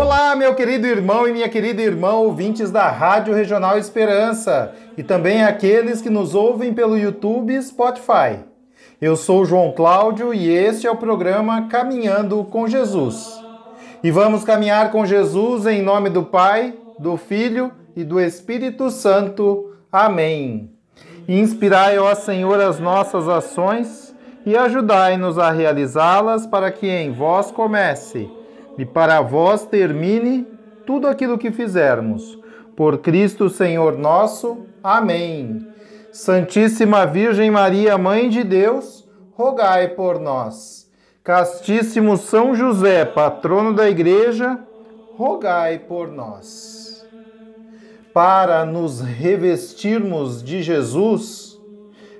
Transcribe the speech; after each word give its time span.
Olá, 0.00 0.36
meu 0.36 0.54
querido 0.54 0.86
irmão 0.86 1.26
e 1.26 1.32
minha 1.32 1.48
querida 1.48 1.82
irmã, 1.82 2.12
ouvintes 2.12 2.70
da 2.70 2.88
Rádio 2.88 3.34
Regional 3.34 3.76
Esperança 3.76 4.72
e 4.96 5.02
também 5.02 5.42
aqueles 5.42 6.00
que 6.00 6.08
nos 6.08 6.36
ouvem 6.36 6.72
pelo 6.72 6.96
YouTube 6.96 7.52
e 7.52 7.60
Spotify. 7.60 8.38
Eu 9.00 9.16
sou 9.16 9.44
João 9.44 9.72
Cláudio 9.72 10.32
e 10.32 10.48
este 10.48 10.86
é 10.86 10.90
o 10.90 10.94
programa 10.94 11.66
Caminhando 11.66 12.44
com 12.44 12.68
Jesus. 12.68 13.42
E 14.00 14.12
vamos 14.12 14.44
caminhar 14.44 14.92
com 14.92 15.04
Jesus 15.04 15.66
em 15.66 15.82
nome 15.82 16.10
do 16.10 16.22
Pai, 16.22 16.74
do 16.96 17.16
Filho 17.16 17.72
e 17.96 18.04
do 18.04 18.20
Espírito 18.20 18.92
Santo. 18.92 19.72
Amém. 19.90 20.70
Inspirai, 21.26 21.98
ó 21.98 22.14
Senhor, 22.14 22.60
as 22.60 22.78
nossas 22.78 23.28
ações 23.28 24.14
e 24.46 24.56
ajudai-nos 24.56 25.40
a 25.40 25.50
realizá-las 25.50 26.46
para 26.46 26.70
que 26.70 26.86
em 26.86 27.10
vós 27.10 27.50
comece 27.50 28.37
e 28.78 28.86
para 28.86 29.20
vós 29.20 29.66
termine 29.66 30.46
tudo 30.86 31.08
aquilo 31.08 31.36
que 31.36 31.50
fizermos. 31.50 32.38
Por 32.76 32.98
Cristo 32.98 33.50
Senhor 33.50 33.98
nosso. 33.98 34.66
Amém. 34.82 35.66
Santíssima 36.12 37.04
Virgem 37.04 37.50
Maria, 37.50 37.98
Mãe 37.98 38.28
de 38.28 38.44
Deus, 38.44 39.06
rogai 39.32 39.88
por 39.88 40.20
nós. 40.20 40.88
Castíssimo 41.24 42.16
São 42.16 42.54
José, 42.54 43.04
patrono 43.04 43.74
da 43.74 43.90
Igreja, 43.90 44.58
rogai 45.16 45.80
por 45.80 46.08
nós. 46.08 47.04
Para 48.14 48.64
nos 48.64 49.00
revestirmos 49.00 50.42
de 50.42 50.62
Jesus, 50.62 51.60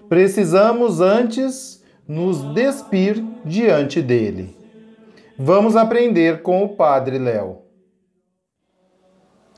precisamos 0.08 1.00
antes 1.00 1.82
nos 2.06 2.42
despir 2.52 3.24
diante 3.44 4.02
dele. 4.02 4.57
Vamos 5.38 5.76
aprender 5.76 6.42
com 6.42 6.64
o 6.64 6.70
Padre 6.70 7.16
Léo. 7.16 7.58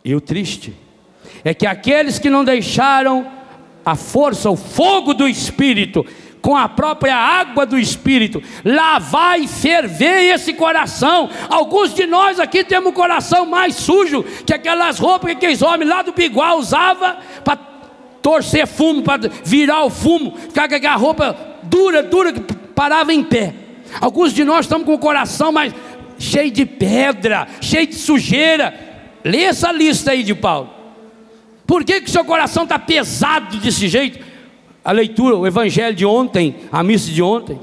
E 0.05 0.15
o 0.15 0.21
triste 0.21 0.77
é 1.43 1.55
que 1.55 1.67
aqueles 1.67 2.19
que 2.19 2.29
não 2.29 2.45
deixaram 2.45 3.27
a 3.83 3.97
força, 3.97 4.51
o 4.51 4.57
fogo 4.57 5.15
do 5.15 5.27
Espírito, 5.27 6.05
com 6.43 6.55
a 6.55 6.69
própria 6.69 7.17
água 7.17 7.65
do 7.65 7.79
Espírito, 7.79 8.43
lavar 8.63 9.41
e 9.41 9.49
ferver 9.49 10.35
esse 10.35 10.53
coração. 10.53 11.31
Alguns 11.49 11.95
de 11.95 12.05
nós 12.07 12.39
aqui 12.39 12.63
temos 12.63 12.91
um 12.91 12.95
coração 12.95 13.47
mais 13.47 13.75
sujo 13.77 14.23
que 14.23 14.53
aquelas 14.53 14.99
roupas 14.99 15.31
que 15.31 15.37
aqueles 15.39 15.63
homens 15.63 15.89
lá 15.89 16.03
do 16.03 16.13
Biguá 16.13 16.57
usavam 16.57 17.17
para 17.43 17.57
torcer 18.21 18.67
fumo, 18.67 19.03
para 19.03 19.31
virar 19.45 19.85
o 19.85 19.91
fumo, 19.91 20.37
ficar 20.37 20.69
com 20.69 20.75
aquela 20.75 20.97
roupa 20.97 21.37
dura, 21.63 22.03
dura, 22.03 22.35
que 22.35 22.41
parava 22.75 23.15
em 23.15 23.25
pé. 23.25 23.55
Alguns 24.01 24.33
de 24.33 24.45
nós 24.45 24.67
estamos 24.67 24.87
com 24.87 24.95
o 24.95 24.99
coração 24.99 25.51
mais 25.51 25.73
cheio 26.19 26.51
de 26.51 26.67
pedra, 26.67 27.49
cheio 27.61 27.87
de 27.87 27.95
sujeira. 27.95 28.75
Lê 29.25 29.45
essa 29.45 29.73
lista 29.73 30.13
aí 30.13 30.23
de 30.23 30.35
Paulo. 30.35 30.71
Por 31.67 31.85
que, 31.85 32.01
que 32.01 32.11
seu 32.11 32.25
coração 32.25 32.65
está 32.65 32.79
pesado 32.79 33.57
desse 33.59 33.89
jeito? 33.89 34.25
A 34.85 34.93
leitura, 34.93 35.37
o 35.37 35.47
evangelho 35.47 35.95
de 35.95 36.05
ontem, 36.05 36.57
a 36.71 36.83
missa 36.83 37.11
de 37.11 37.23
ontem. 37.23 37.59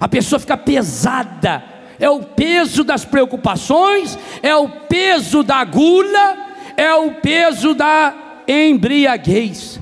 A 0.00 0.08
pessoa 0.08 0.38
fica 0.38 0.56
pesada. 0.56 1.64
É 1.98 2.08
o 2.08 2.20
peso 2.20 2.84
das 2.84 3.04
preocupações, 3.04 4.16
é 4.42 4.54
o 4.54 4.68
peso 4.68 5.42
da 5.42 5.64
gula, 5.64 6.36
é 6.76 6.94
o 6.94 7.14
peso 7.14 7.74
da 7.74 8.14
embriaguez. 8.46 9.77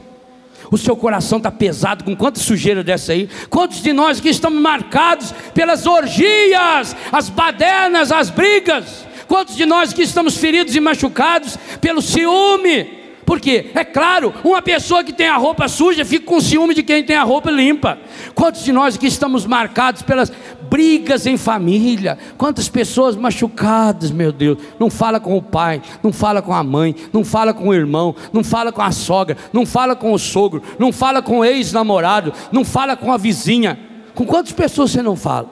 O 0.70 0.78
seu 0.78 0.96
coração 0.96 1.38
está 1.38 1.50
pesado 1.50 2.04
com 2.04 2.16
quanta 2.16 2.40
sujeira 2.40 2.82
dessa 2.82 3.12
aí? 3.12 3.28
Quantos 3.48 3.82
de 3.82 3.92
nós 3.92 4.18
aqui 4.18 4.28
estamos 4.28 4.60
marcados 4.60 5.32
pelas 5.54 5.86
orgias, 5.86 6.96
as 7.12 7.28
badernas, 7.28 8.10
as 8.10 8.30
brigas? 8.30 9.06
Quantos 9.28 9.56
de 9.56 9.66
nós 9.66 9.92
aqui 9.92 10.02
estamos 10.02 10.36
feridos 10.36 10.74
e 10.74 10.80
machucados 10.80 11.56
pelo 11.80 12.02
ciúme? 12.02 13.05
Porque, 13.26 13.72
é 13.74 13.84
claro, 13.84 14.32
uma 14.44 14.62
pessoa 14.62 15.02
que 15.02 15.12
tem 15.12 15.26
a 15.26 15.36
roupa 15.36 15.66
suja 15.66 16.04
fica 16.04 16.24
com 16.24 16.40
ciúme 16.40 16.72
de 16.72 16.84
quem 16.84 17.02
tem 17.02 17.16
a 17.16 17.24
roupa 17.24 17.50
limpa. 17.50 17.98
Quantos 18.36 18.62
de 18.62 18.70
nós 18.72 18.94
aqui 18.94 19.08
estamos 19.08 19.44
marcados 19.44 20.00
pelas 20.02 20.32
brigas 20.70 21.26
em 21.26 21.36
família? 21.36 22.16
Quantas 22.38 22.68
pessoas 22.68 23.16
machucadas, 23.16 24.12
meu 24.12 24.30
Deus? 24.30 24.58
Não 24.78 24.88
fala 24.88 25.18
com 25.18 25.36
o 25.36 25.42
pai, 25.42 25.82
não 26.04 26.12
fala 26.12 26.40
com 26.40 26.54
a 26.54 26.62
mãe, 26.62 26.94
não 27.12 27.24
fala 27.24 27.52
com 27.52 27.66
o 27.68 27.74
irmão, 27.74 28.14
não 28.32 28.44
fala 28.44 28.70
com 28.70 28.80
a 28.80 28.92
sogra, 28.92 29.36
não 29.52 29.66
fala 29.66 29.96
com 29.96 30.12
o 30.12 30.18
sogro, 30.20 30.62
não 30.78 30.92
fala 30.92 31.20
com 31.20 31.40
o 31.40 31.44
ex-namorado, 31.44 32.32
não 32.52 32.64
fala 32.64 32.96
com 32.96 33.12
a 33.12 33.16
vizinha. 33.16 33.76
Com 34.14 34.24
quantas 34.24 34.52
pessoas 34.52 34.92
você 34.92 35.02
não 35.02 35.16
fala? 35.16 35.50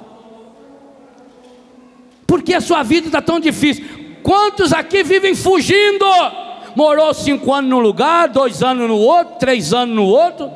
Porque 2.24 2.54
a 2.54 2.60
sua 2.60 2.84
vida 2.84 3.08
está 3.08 3.20
tão 3.20 3.40
difícil. 3.40 3.84
Quantos 4.22 4.72
aqui 4.72 5.02
vivem 5.02 5.34
fugindo? 5.34 6.06
Morou 6.74 7.12
cinco 7.14 7.52
anos 7.52 7.70
num 7.70 7.80
lugar, 7.80 8.28
dois 8.28 8.62
anos 8.62 8.88
no 8.88 8.96
outro, 8.96 9.36
três 9.38 9.72
anos 9.72 9.94
no 9.94 10.04
outro. 10.04 10.50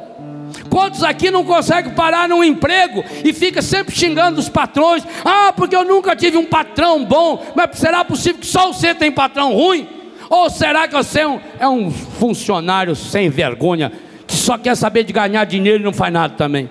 Quantos 0.69 1.03
aqui 1.03 1.31
não 1.31 1.45
conseguem 1.45 1.93
parar 1.93 2.29
num 2.29 2.43
emprego 2.45 3.05
e 3.25 3.33
fica 3.33 3.63
sempre 3.63 3.95
xingando 3.95 4.39
os 4.39 4.49
patrões? 4.49 5.03
Ah, 5.25 5.53
porque 5.57 5.75
eu 5.75 5.85
nunca 5.85 6.15
tive 6.15 6.37
um 6.37 6.45
patrão 6.45 7.05
bom. 7.05 7.43
Mas 7.55 7.79
será 7.79 8.05
possível 8.05 8.41
que 8.41 8.47
só 8.47 8.73
você 8.73 8.95
tem 8.95 9.11
patrão 9.11 9.53
ruim? 9.53 9.89
Ou 10.29 10.51
será 10.51 10.87
que 10.87 10.95
você 10.95 11.21
é 11.21 11.29
um, 11.29 11.41
é 11.59 11.69
um 11.69 11.91
funcionário 11.91 12.95
sem 12.95 13.31
vergonha 13.31 13.93
que 14.27 14.35
só 14.35 14.59
quer 14.59 14.77
saber 14.77 15.05
de 15.05 15.13
ganhar 15.13 15.45
dinheiro 15.45 15.81
e 15.81 15.85
não 15.85 15.93
faz 15.93 16.13
nada 16.13 16.35
também? 16.35 16.69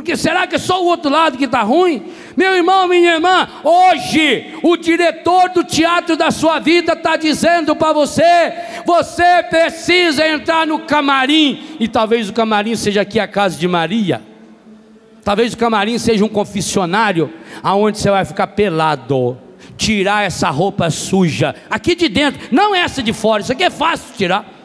Porque 0.00 0.16
será 0.16 0.46
que 0.46 0.56
é 0.56 0.58
só 0.58 0.82
o 0.82 0.86
outro 0.86 1.10
lado 1.10 1.36
que 1.36 1.44
está 1.44 1.60
ruim? 1.60 2.04
Meu 2.34 2.56
irmão, 2.56 2.88
minha 2.88 3.16
irmã, 3.16 3.46
hoje 3.62 4.54
o 4.62 4.74
diretor 4.74 5.50
do 5.50 5.62
teatro 5.62 6.16
da 6.16 6.30
sua 6.30 6.58
vida 6.58 6.94
está 6.94 7.18
dizendo 7.18 7.76
para 7.76 7.92
você: 7.92 8.50
você 8.86 9.42
precisa 9.50 10.26
entrar 10.26 10.66
no 10.66 10.78
camarim. 10.78 11.76
E 11.78 11.86
talvez 11.86 12.30
o 12.30 12.32
camarim 12.32 12.74
seja 12.76 13.02
aqui 13.02 13.20
a 13.20 13.28
casa 13.28 13.58
de 13.58 13.68
Maria. 13.68 14.22
Talvez 15.22 15.52
o 15.52 15.58
camarim 15.58 15.98
seja 15.98 16.24
um 16.24 16.30
confessionário, 16.30 17.30
aonde 17.62 17.98
você 17.98 18.10
vai 18.10 18.24
ficar 18.24 18.46
pelado, 18.46 19.36
tirar 19.76 20.24
essa 20.24 20.48
roupa 20.48 20.88
suja 20.88 21.54
aqui 21.68 21.94
de 21.94 22.08
dentro, 22.08 22.40
não 22.50 22.74
essa 22.74 23.02
de 23.02 23.12
fora. 23.12 23.42
Isso 23.42 23.52
aqui 23.52 23.64
é 23.64 23.70
fácil 23.70 24.14
tirar. 24.16 24.59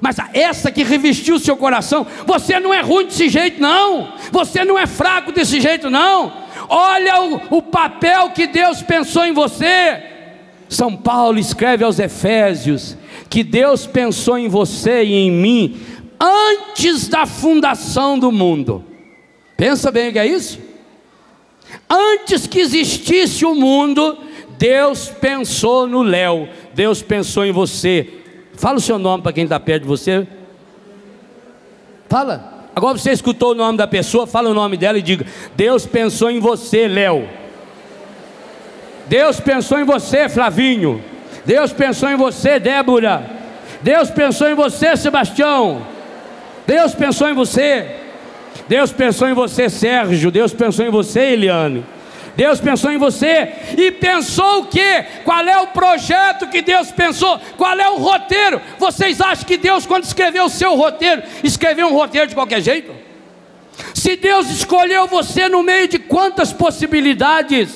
Mas 0.00 0.16
essa 0.32 0.70
que 0.70 0.82
revestiu 0.84 1.36
o 1.36 1.40
seu 1.40 1.56
coração, 1.56 2.06
você 2.26 2.60
não 2.60 2.72
é 2.72 2.80
ruim 2.80 3.06
desse 3.06 3.28
jeito, 3.28 3.60
não. 3.60 4.12
Você 4.30 4.64
não 4.64 4.78
é 4.78 4.86
fraco 4.86 5.32
desse 5.32 5.60
jeito, 5.60 5.90
não. 5.90 6.32
Olha 6.68 7.22
o, 7.22 7.58
o 7.58 7.62
papel 7.62 8.30
que 8.30 8.46
Deus 8.46 8.82
pensou 8.82 9.24
em 9.24 9.32
você. 9.32 10.02
São 10.68 10.96
Paulo 10.96 11.38
escreve 11.38 11.82
aos 11.82 11.98
Efésios 11.98 12.96
que 13.28 13.42
Deus 13.42 13.86
pensou 13.86 14.38
em 14.38 14.48
você 14.48 15.02
e 15.02 15.14
em 15.14 15.30
mim 15.30 15.80
antes 16.20 17.08
da 17.08 17.26
fundação 17.26 18.18
do 18.18 18.30
mundo. 18.30 18.84
Pensa 19.56 19.90
bem 19.90 20.10
o 20.10 20.12
que 20.12 20.18
é 20.18 20.26
isso? 20.26 20.60
Antes 21.88 22.46
que 22.46 22.60
existisse 22.60 23.44
o 23.44 23.54
mundo, 23.54 24.18
Deus 24.58 25.08
pensou 25.08 25.86
no 25.86 26.02
Léo, 26.02 26.48
Deus 26.74 27.02
pensou 27.02 27.44
em 27.44 27.52
você, 27.52 28.19
Fala 28.60 28.76
o 28.76 28.80
seu 28.80 28.98
nome 28.98 29.22
para 29.22 29.32
quem 29.32 29.44
está 29.44 29.58
perto 29.58 29.84
de 29.84 29.88
você. 29.88 30.26
Fala. 32.10 32.68
Agora 32.76 32.98
você 32.98 33.10
escutou 33.10 33.52
o 33.52 33.54
nome 33.54 33.78
da 33.78 33.86
pessoa, 33.86 34.26
fala 34.26 34.50
o 34.50 34.54
nome 34.54 34.76
dela 34.76 34.98
e 34.98 35.02
diga: 35.02 35.24
Deus 35.56 35.86
pensou 35.86 36.30
em 36.30 36.38
você, 36.38 36.86
Léo. 36.86 37.26
Deus 39.06 39.40
pensou 39.40 39.80
em 39.80 39.84
você, 39.84 40.28
Flavinho. 40.28 41.02
Deus 41.46 41.72
pensou 41.72 42.10
em 42.10 42.16
você, 42.16 42.60
Débora. 42.60 43.24
Deus 43.80 44.10
pensou 44.10 44.46
em 44.50 44.54
você, 44.54 44.94
Sebastião. 44.94 45.80
Deus 46.66 46.94
pensou 46.94 47.30
em 47.30 47.34
você. 47.34 47.96
Deus 48.68 48.92
pensou 48.92 49.26
em 49.26 49.32
você, 49.32 49.70
Sérgio. 49.70 50.30
Deus 50.30 50.52
pensou 50.52 50.84
em 50.84 50.90
você, 50.90 51.20
Eliane. 51.20 51.82
Deus 52.36 52.60
pensou 52.60 52.90
em 52.90 52.98
você 52.98 53.52
e 53.76 53.90
pensou 53.92 54.60
o 54.60 54.66
que? 54.66 55.02
Qual 55.24 55.46
é 55.46 55.58
o 55.58 55.68
projeto 55.68 56.48
que 56.48 56.62
Deus 56.62 56.90
pensou? 56.90 57.38
Qual 57.56 57.78
é 57.78 57.88
o 57.88 57.96
roteiro? 57.96 58.60
Vocês 58.78 59.20
acham 59.20 59.44
que 59.44 59.56
Deus, 59.56 59.86
quando 59.86 60.04
escreveu 60.04 60.44
o 60.44 60.50
seu 60.50 60.74
roteiro, 60.74 61.22
escreveu 61.42 61.88
um 61.88 61.94
roteiro 61.94 62.28
de 62.28 62.34
qualquer 62.34 62.60
jeito? 62.60 62.92
Se 63.94 64.16
Deus 64.16 64.50
escolheu 64.50 65.06
você 65.06 65.48
no 65.48 65.62
meio 65.62 65.88
de 65.88 65.98
quantas 65.98 66.52
possibilidades, 66.52 67.70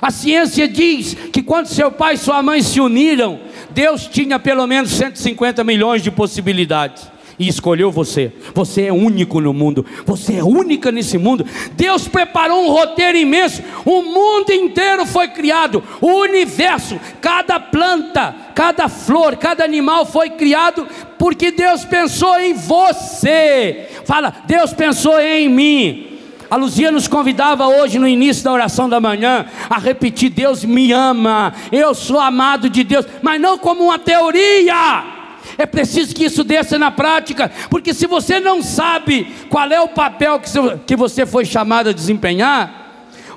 a 0.00 0.10
ciência 0.10 0.66
diz 0.66 1.14
que 1.32 1.42
quando 1.42 1.66
seu 1.66 1.90
pai 1.90 2.14
e 2.14 2.18
sua 2.18 2.42
mãe 2.42 2.62
se 2.62 2.80
uniram, 2.80 3.40
Deus 3.70 4.06
tinha 4.06 4.38
pelo 4.38 4.66
menos 4.66 4.90
150 4.90 5.62
milhões 5.64 6.02
de 6.02 6.10
possibilidades. 6.10 7.13
E 7.38 7.48
escolheu 7.48 7.90
você. 7.90 8.32
Você 8.54 8.82
é 8.82 8.92
único 8.92 9.40
no 9.40 9.52
mundo, 9.52 9.84
você 10.04 10.34
é 10.34 10.44
única 10.44 10.90
nesse 10.92 11.18
mundo. 11.18 11.44
Deus 11.72 12.08
preparou 12.08 12.64
um 12.64 12.70
roteiro 12.70 13.18
imenso. 13.18 13.62
O 13.84 14.02
mundo 14.02 14.50
inteiro 14.52 15.06
foi 15.06 15.28
criado, 15.28 15.82
o 16.00 16.20
universo, 16.20 16.98
cada 17.20 17.58
planta, 17.58 18.34
cada 18.54 18.88
flor, 18.88 19.36
cada 19.36 19.64
animal 19.64 20.06
foi 20.06 20.30
criado 20.30 20.86
porque 21.18 21.50
Deus 21.50 21.84
pensou 21.84 22.38
em 22.38 22.54
você. 22.54 23.88
Fala, 24.04 24.32
Deus 24.46 24.72
pensou 24.72 25.20
em 25.20 25.48
mim. 25.48 26.10
A 26.50 26.56
Luzia 26.56 26.90
nos 26.90 27.08
convidava 27.08 27.66
hoje, 27.66 27.98
no 27.98 28.06
início 28.06 28.44
da 28.44 28.52
oração 28.52 28.88
da 28.88 29.00
manhã, 29.00 29.46
a 29.68 29.78
repetir: 29.78 30.30
Deus 30.30 30.64
me 30.64 30.92
ama, 30.92 31.52
eu 31.72 31.94
sou 31.94 32.20
amado 32.20 32.68
de 32.68 32.84
Deus, 32.84 33.06
mas 33.22 33.40
não 33.40 33.58
como 33.58 33.84
uma 33.84 33.98
teoria. 33.98 35.13
É 35.56 35.66
preciso 35.66 36.14
que 36.14 36.24
isso 36.24 36.42
desça 36.44 36.78
na 36.78 36.90
prática, 36.90 37.50
porque 37.70 37.94
se 37.94 38.06
você 38.06 38.40
não 38.40 38.62
sabe 38.62 39.32
qual 39.48 39.68
é 39.70 39.80
o 39.80 39.88
papel 39.88 40.40
que 40.86 40.96
você 40.96 41.24
foi 41.24 41.44
chamado 41.44 41.90
a 41.90 41.92
desempenhar, 41.92 42.82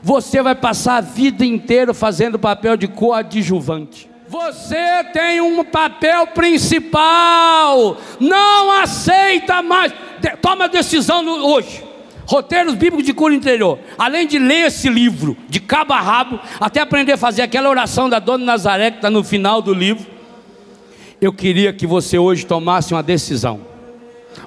você 0.01 0.41
vai 0.41 0.55
passar 0.55 0.97
a 0.97 1.01
vida 1.01 1.45
inteira 1.45 1.93
fazendo 1.93 2.35
o 2.35 2.39
papel 2.39 2.77
de 2.77 2.87
coadjuvante. 2.87 4.09
Você 4.27 5.03
tem 5.13 5.39
um 5.39 5.63
papel 5.63 6.27
principal, 6.27 7.97
não 8.19 8.71
aceita 8.71 9.61
mais, 9.61 9.93
toma 10.41 10.67
decisão 10.67 11.25
hoje. 11.25 11.85
Roteiros 12.25 12.73
Bíblicos 12.73 13.05
de 13.05 13.13
Cura 13.13 13.33
Interior. 13.33 13.79
Além 13.97 14.27
de 14.27 14.37
ler 14.37 14.67
esse 14.67 14.89
livro 14.89 15.37
de 15.47 15.61
cabo 15.61 15.93
a 15.93 16.01
rabo, 16.01 16.39
até 16.59 16.81
aprender 16.81 17.13
a 17.13 17.17
fazer 17.17 17.41
aquela 17.41 17.69
oração 17.69 18.09
da 18.09 18.19
Dona 18.19 18.43
Nazaré 18.43 18.91
que 18.91 18.97
está 18.97 19.09
no 19.09 19.23
final 19.23 19.61
do 19.61 19.73
livro, 19.73 20.05
eu 21.19 21.33
queria 21.33 21.73
que 21.73 21.87
você 21.87 22.17
hoje 22.17 22.45
tomasse 22.45 22.93
uma 22.93 23.03
decisão. 23.03 23.61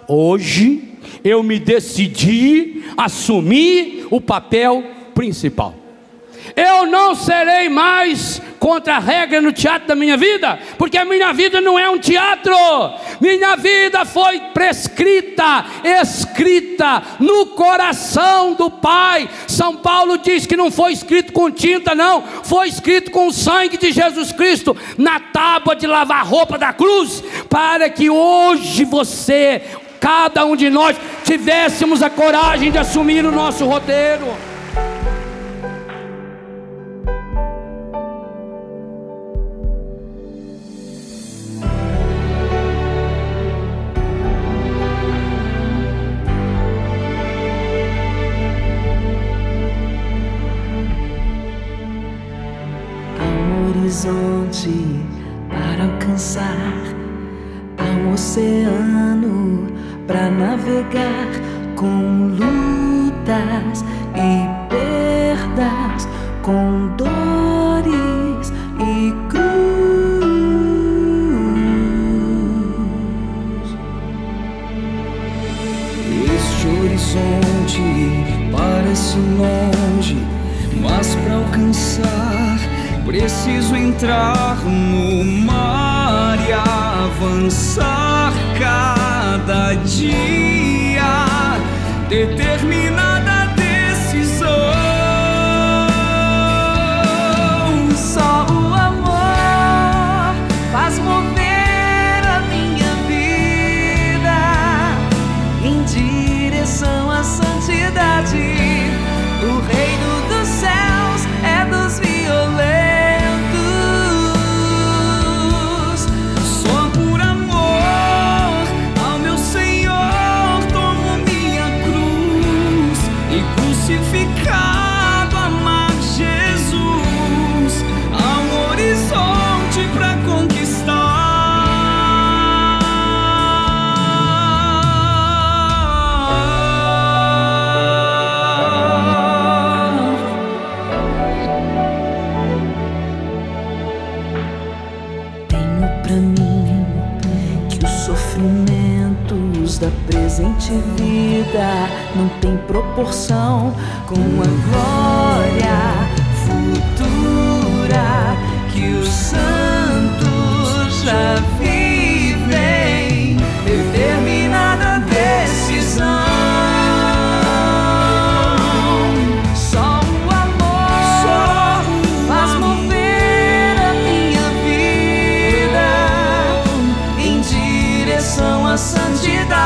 Hoje 0.06 0.94
eu 1.24 1.42
me 1.42 1.58
decidi 1.58 2.82
assumir 2.96 4.06
o 4.10 4.20
papel 4.20 4.84
principal. 5.14 5.74
Eu 6.56 6.86
não 6.86 7.14
serei 7.14 7.68
mais 7.68 8.40
contra 8.58 8.96
a 8.96 8.98
regra 8.98 9.40
no 9.40 9.52
teatro 9.52 9.88
da 9.88 9.94
minha 9.94 10.18
vida, 10.18 10.58
porque 10.76 10.98
a 10.98 11.04
minha 11.04 11.32
vida 11.32 11.60
não 11.60 11.78
é 11.78 11.88
um 11.88 11.98
teatro. 11.98 12.54
Minha 13.20 13.56
vida 13.56 14.04
foi 14.04 14.38
prescrita, 14.52 15.64
escrita 16.02 17.02
no 17.18 17.46
coração 17.46 18.52
do 18.52 18.70
Pai. 18.70 19.28
São 19.48 19.76
Paulo 19.76 20.18
diz 20.18 20.46
que 20.46 20.56
não 20.56 20.70
foi 20.70 20.92
escrito 20.92 21.32
com 21.32 21.50
tinta, 21.50 21.94
não, 21.94 22.22
foi 22.22 22.68
escrito 22.68 23.10
com 23.10 23.28
o 23.28 23.32
sangue 23.32 23.78
de 23.78 23.90
Jesus 23.92 24.30
Cristo 24.30 24.76
na 24.98 25.18
tábua 25.18 25.74
de 25.74 25.86
lavar 25.86 26.26
roupa 26.26 26.58
da 26.58 26.72
cruz, 26.72 27.24
para 27.48 27.88
que 27.88 28.10
hoje 28.10 28.84
você, 28.84 29.62
cada 29.98 30.44
um 30.44 30.54
de 30.54 30.68
nós, 30.68 30.96
tivéssemos 31.24 32.02
a 32.02 32.10
coragem 32.10 32.70
de 32.70 32.78
assumir 32.78 33.24
o 33.24 33.32
nosso 33.32 33.64
roteiro. 33.64 34.49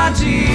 Santidade. 0.05 0.54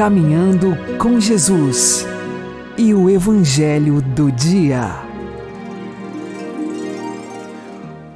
Caminhando 0.00 0.74
com 0.96 1.20
Jesus 1.20 2.06
e 2.78 2.94
o 2.94 3.10
Evangelho 3.10 4.00
do 4.00 4.32
Dia. 4.32 4.92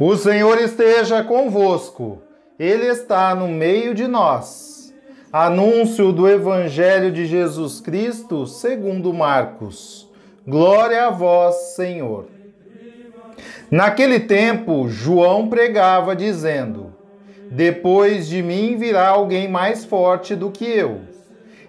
O 0.01 0.17
Senhor 0.17 0.57
esteja 0.63 1.23
convosco, 1.23 2.23
Ele 2.59 2.87
está 2.87 3.35
no 3.35 3.49
meio 3.49 3.93
de 3.93 4.09
nós. 4.09 4.95
Anúncio 5.31 6.11
do 6.11 6.27
Evangelho 6.27 7.13
de 7.13 7.27
Jesus 7.27 7.83
Cristo 7.83 8.47
segundo 8.47 9.13
Marcos. 9.13 10.11
Glória 10.49 11.09
a 11.09 11.11
vós, 11.11 11.55
Senhor. 11.77 12.29
Naquele 13.71 14.21
tempo, 14.21 14.89
João 14.89 15.49
pregava, 15.49 16.17
dizendo: 16.17 16.95
Depois 17.51 18.27
de 18.27 18.43
mim 18.43 18.75
virá 18.75 19.09
alguém 19.09 19.49
mais 19.49 19.85
forte 19.85 20.35
do 20.35 20.51
que 20.51 20.65
eu. 20.65 21.13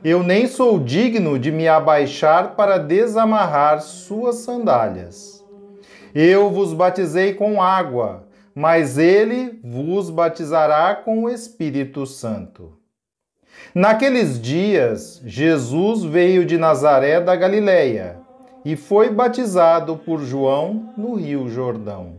Eu 0.08 0.22
nem 0.22 0.46
sou 0.46 0.78
digno 0.78 1.40
de 1.40 1.52
me 1.52 1.68
abaixar 1.68 2.56
para 2.56 2.78
desamarrar 2.78 3.82
suas 3.82 4.36
sandálias. 4.36 5.44
Eu 6.14 6.52
vos 6.52 6.74
batizei 6.74 7.34
com 7.34 7.60
água, 7.60 8.28
mas 8.54 9.00
ele 9.00 9.60
vos 9.64 10.12
batizará 10.12 10.94
com 10.94 11.24
o 11.24 11.30
Espírito 11.32 12.06
Santo. 12.06 12.74
Naqueles 13.74 14.40
dias, 14.40 15.24
Jesus 15.26 16.04
veio 16.04 16.46
de 16.46 16.56
Nazaré 16.56 17.20
da 17.20 17.36
Galileia 17.36 18.18
e 18.64 18.76
foi 18.76 19.10
batizado 19.10 19.98
por 19.98 20.20
João 20.22 20.94
no 20.96 21.16
Rio 21.16 21.50
Jordão. 21.50 22.18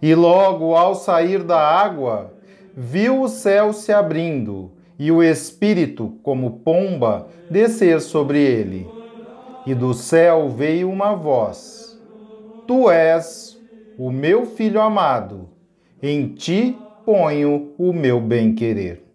E 0.00 0.14
logo 0.14 0.76
ao 0.76 0.94
sair 0.94 1.42
da 1.42 1.58
água, 1.58 2.32
viu 2.72 3.20
o 3.20 3.28
céu 3.28 3.72
se 3.72 3.92
abrindo 3.92 4.70
e 5.00 5.10
o 5.10 5.22
Espírito, 5.22 6.18
como 6.22 6.58
pomba, 6.58 7.26
descer 7.48 8.02
sobre 8.02 8.38
ele. 8.38 8.86
E 9.66 9.74
do 9.74 9.94
céu 9.94 10.50
veio 10.50 10.90
uma 10.90 11.14
voz: 11.14 11.98
Tu 12.66 12.90
és 12.90 13.58
o 13.96 14.10
meu 14.10 14.44
filho 14.44 14.78
amado, 14.78 15.48
em 16.02 16.34
ti 16.34 16.76
ponho 17.02 17.72
o 17.78 17.94
meu 17.94 18.20
bem-querer. 18.20 19.09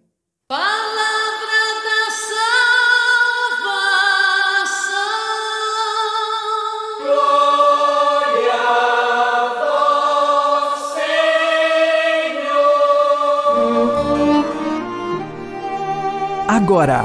Agora, 16.56 17.04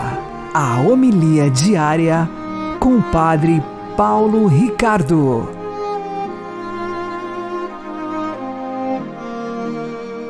a 0.54 0.80
homilia 0.80 1.50
diária 1.50 2.26
com 2.80 2.96
o 3.00 3.04
Padre 3.12 3.62
Paulo 3.98 4.48
Ricardo. 4.48 5.46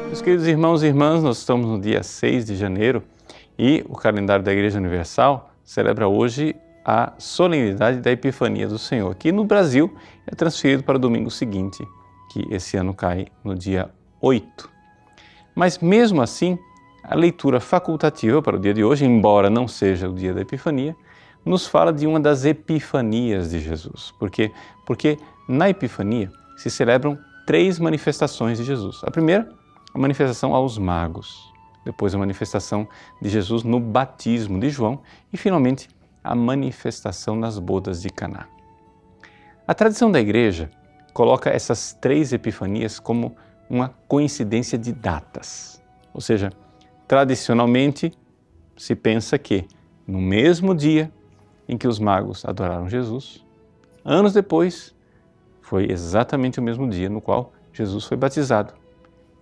Meus 0.07 0.23
queridos 0.23 0.47
irmãos 0.47 0.81
e 0.81 0.87
irmãs, 0.87 1.21
nós 1.21 1.37
estamos 1.37 1.67
no 1.67 1.79
dia 1.79 2.01
6 2.01 2.45
de 2.45 2.55
janeiro 2.55 3.03
e 3.59 3.85
o 3.87 3.95
calendário 3.95 4.43
da 4.43 4.51
Igreja 4.51 4.79
Universal 4.79 5.51
celebra 5.63 6.07
hoje 6.07 6.55
a 6.83 7.13
solenidade 7.19 7.99
da 7.99 8.09
Epifania 8.09 8.67
do 8.67 8.79
Senhor, 8.79 9.13
que 9.13 9.31
no 9.31 9.43
Brasil 9.45 9.95
é 10.25 10.33
transferido 10.33 10.81
para 10.81 10.95
o 10.95 10.99
domingo 10.99 11.29
seguinte, 11.29 11.87
que 12.33 12.47
esse 12.49 12.75
ano 12.75 12.91
cai 12.91 13.27
no 13.43 13.53
dia 13.53 13.91
8. 14.19 14.67
Mas 15.53 15.77
mesmo 15.77 16.23
assim, 16.23 16.57
a 17.03 17.15
leitura 17.15 17.59
facultativa 17.59 18.41
para 18.41 18.55
o 18.55 18.59
dia 18.59 18.73
de 18.73 18.83
hoje, 18.83 19.05
embora 19.05 19.49
não 19.49 19.67
seja 19.67 20.09
o 20.09 20.13
dia 20.13 20.33
da 20.33 20.41
Epifania, 20.41 20.95
nos 21.43 21.65
fala 21.65 21.91
de 21.91 22.05
uma 22.05 22.19
das 22.19 22.45
epifanias 22.45 23.49
de 23.49 23.59
Jesus. 23.59 24.11
Por 24.19 24.29
quê? 24.29 24.51
Porque 24.85 25.17
na 25.47 25.69
Epifania 25.69 26.31
se 26.55 26.69
celebram 26.69 27.17
três 27.45 27.79
manifestações 27.79 28.57
de 28.57 28.63
Jesus. 28.63 29.01
A 29.03 29.11
primeira, 29.11 29.49
a 29.93 29.97
manifestação 29.97 30.53
aos 30.53 30.77
magos. 30.77 31.51
Depois, 31.83 32.13
a 32.13 32.17
manifestação 32.17 32.87
de 33.19 33.29
Jesus 33.29 33.63
no 33.63 33.79
batismo 33.79 34.59
de 34.59 34.69
João. 34.69 35.01
E, 35.33 35.37
finalmente, 35.37 35.89
a 36.23 36.35
manifestação 36.35 37.35
nas 37.35 37.57
bodas 37.57 38.01
de 38.01 38.09
Caná. 38.09 38.47
A 39.67 39.73
tradição 39.73 40.11
da 40.11 40.19
Igreja 40.19 40.69
coloca 41.13 41.49
essas 41.49 41.93
três 41.99 42.31
epifanias 42.31 42.99
como 42.99 43.35
uma 43.69 43.89
coincidência 44.07 44.77
de 44.77 44.91
datas. 44.91 45.81
Ou 46.13 46.21
seja, 46.21 46.51
tradicionalmente 47.11 48.13
se 48.77 48.95
pensa 48.95 49.37
que 49.37 49.67
no 50.07 50.21
mesmo 50.21 50.73
dia 50.73 51.11
em 51.67 51.77
que 51.77 51.85
os 51.85 51.99
magos 51.99 52.45
adoraram 52.45 52.87
Jesus, 52.87 53.45
anos 54.05 54.31
depois, 54.31 54.95
foi 55.59 55.91
exatamente 55.91 56.61
o 56.61 56.63
mesmo 56.63 56.89
dia 56.89 57.09
no 57.09 57.19
qual 57.19 57.51
Jesus 57.73 58.05
foi 58.05 58.15
batizado. 58.15 58.73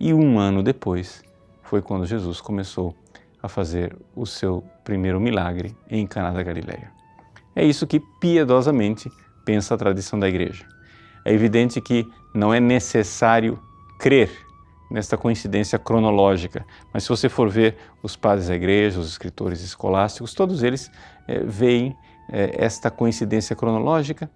E 0.00 0.12
um 0.12 0.36
ano 0.36 0.64
depois 0.64 1.22
foi 1.62 1.80
quando 1.80 2.04
Jesus 2.04 2.40
começou 2.40 2.92
a 3.40 3.46
fazer 3.46 3.96
o 4.16 4.26
seu 4.26 4.64
primeiro 4.82 5.20
milagre 5.20 5.76
em 5.88 6.08
Caná 6.08 6.32
da 6.32 6.42
Galileia. 6.42 6.90
É 7.54 7.64
isso 7.64 7.86
que 7.86 8.00
piedosamente 8.20 9.08
pensa 9.44 9.76
a 9.76 9.78
tradição 9.78 10.18
da 10.18 10.28
igreja. 10.28 10.66
É 11.24 11.32
evidente 11.32 11.80
que 11.80 12.04
não 12.34 12.52
é 12.52 12.58
necessário 12.58 13.62
crer 13.96 14.49
nesta 14.90 15.16
coincidência 15.16 15.78
cronológica, 15.78 16.66
mas 16.92 17.04
se 17.04 17.08
você 17.08 17.28
for 17.28 17.48
ver 17.48 17.76
os 18.02 18.16
padres 18.16 18.48
da 18.48 18.54
igreja, 18.54 18.98
os 18.98 19.08
escritores 19.08 19.62
escolásticos, 19.62 20.34
todos 20.34 20.62
eles 20.62 20.90
é, 21.28 21.38
veem 21.40 21.96
é, 22.28 22.64
esta 22.64 22.90
coincidência 22.90 23.54
cronológica, 23.54 24.28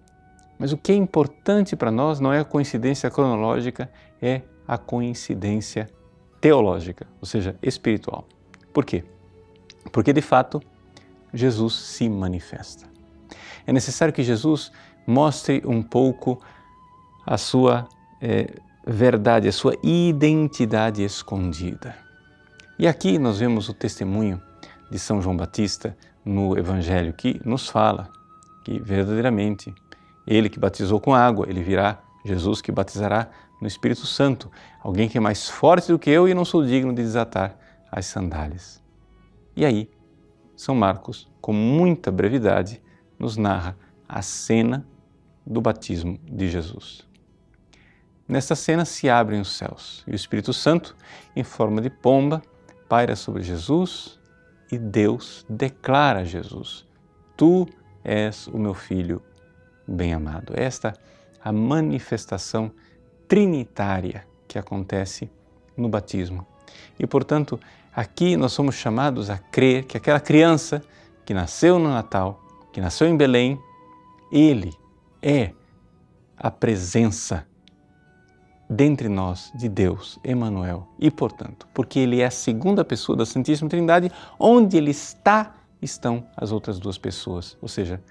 mas 0.57 0.71
o 0.71 0.77
que 0.77 0.93
é 0.93 0.95
importante 0.95 1.75
para 1.75 1.91
nós 1.91 2.19
não 2.19 2.31
é 2.31 2.39
a 2.39 2.45
coincidência 2.45 3.11
cronológica, 3.11 3.91
é 4.21 4.41
a 4.67 4.77
coincidência 4.77 5.89
teológica, 6.39 7.05
ou 7.19 7.27
seja, 7.27 7.57
espiritual. 7.61 8.25
Por 8.73 8.85
quê? 8.85 9.03
Porque 9.91 10.13
de 10.13 10.21
fato 10.21 10.61
Jesus 11.33 11.73
se 11.73 12.07
manifesta. 12.07 12.87
É 13.67 13.73
necessário 13.73 14.13
que 14.13 14.23
Jesus 14.23 14.71
mostre 15.05 15.61
um 15.65 15.83
pouco 15.83 16.41
a 17.25 17.37
sua 17.37 17.87
é, 18.21 18.47
verdade, 18.85 19.47
a 19.47 19.51
sua 19.51 19.75
identidade 19.81 21.03
escondida. 21.03 21.95
E 22.77 22.87
aqui 22.87 23.17
nós 23.17 23.39
vemos 23.39 23.67
o 23.67 23.73
testemunho 23.73 24.39
de 24.91 24.99
São 24.99 25.21
João 25.21 25.35
Batista 25.35 25.97
no 26.23 26.57
Evangelho 26.57 27.13
que 27.13 27.41
nos 27.43 27.67
fala 27.67 28.09
que 28.63 28.79
verdadeiramente 28.79 29.73
ele 30.27 30.49
que 30.49 30.59
batizou 30.59 30.99
com 30.99 31.15
água, 31.15 31.47
ele 31.49 31.63
virá 31.63 31.99
Jesus 32.23 32.61
que 32.61 32.71
batizará 32.71 33.29
no 33.61 33.67
Espírito 33.67 34.05
Santo, 34.05 34.51
alguém 34.83 35.07
que 35.07 35.17
é 35.17 35.21
mais 35.21 35.49
forte 35.49 35.91
do 35.91 35.97
que 35.97 36.09
eu 36.09 36.27
e 36.27 36.33
não 36.33 36.45
sou 36.45 36.63
digno 36.63 36.93
de 36.93 37.01
desatar 37.01 37.57
as 37.91 38.05
sandálias. 38.05 38.81
E 39.55 39.65
aí, 39.65 39.89
São 40.55 40.75
Marcos, 40.75 41.27
com 41.39 41.53
muita 41.53 42.11
brevidade, 42.11 42.81
nos 43.17 43.37
narra 43.37 43.77
a 44.07 44.21
cena 44.21 44.85
do 45.45 45.61
batismo 45.61 46.19
de 46.23 46.49
Jesus. 46.49 47.07
Nesta 48.27 48.55
cena 48.55 48.85
se 48.85 49.07
abrem 49.07 49.39
os 49.39 49.55
céus 49.55 50.03
e 50.07 50.11
o 50.11 50.15
Espírito 50.15 50.51
Santo, 50.51 50.95
em 51.35 51.43
forma 51.43 51.79
de 51.79 51.89
pomba, 51.89 52.41
paira 52.89 53.15
sobre 53.15 53.43
Jesus 53.43 54.19
e 54.71 54.77
Deus 54.79 55.45
declara 55.47 56.21
a 56.21 56.25
Jesus: 56.25 56.87
Tu 57.37 57.67
és 58.03 58.47
o 58.47 58.57
meu 58.57 58.73
filho 58.73 59.21
bem-amado. 59.87 60.53
Esta 60.55 60.93
a 61.43 61.51
manifestação 61.51 62.71
trinitária 63.27 64.25
que 64.47 64.57
acontece 64.57 65.29
no 65.77 65.87
batismo. 65.87 66.47
E, 66.97 67.05
portanto, 67.05 67.59
aqui 67.95 68.35
nós 68.35 68.53
somos 68.53 68.73
chamados 68.73 69.29
a 69.29 69.37
crer 69.37 69.85
que 69.85 69.97
aquela 69.97 70.19
criança 70.19 70.81
que 71.23 71.33
nasceu 71.33 71.77
no 71.77 71.89
Natal, 71.89 72.43
que 72.73 72.81
nasceu 72.81 73.07
em 73.07 73.15
Belém, 73.15 73.59
ele 74.31 74.73
é 75.21 75.51
a 76.35 76.49
presença 76.49 77.45
dentre 78.69 79.07
nós 79.07 79.51
de 79.55 79.69
Deus, 79.69 80.19
Emanuel. 80.23 80.87
E, 80.99 81.11
portanto, 81.11 81.67
porque 81.73 81.99
ele 81.99 82.21
é 82.21 82.25
a 82.25 82.31
segunda 82.31 82.83
pessoa 82.83 83.15
da 83.15 83.25
Santíssima 83.25 83.69
Trindade, 83.69 84.11
onde 84.39 84.77
ele 84.77 84.91
está, 84.91 85.55
estão 85.81 86.27
as 86.35 86.51
outras 86.51 86.79
duas 86.79 86.97
pessoas. 86.97 87.57
Ou 87.61 87.67
seja, 87.67 88.01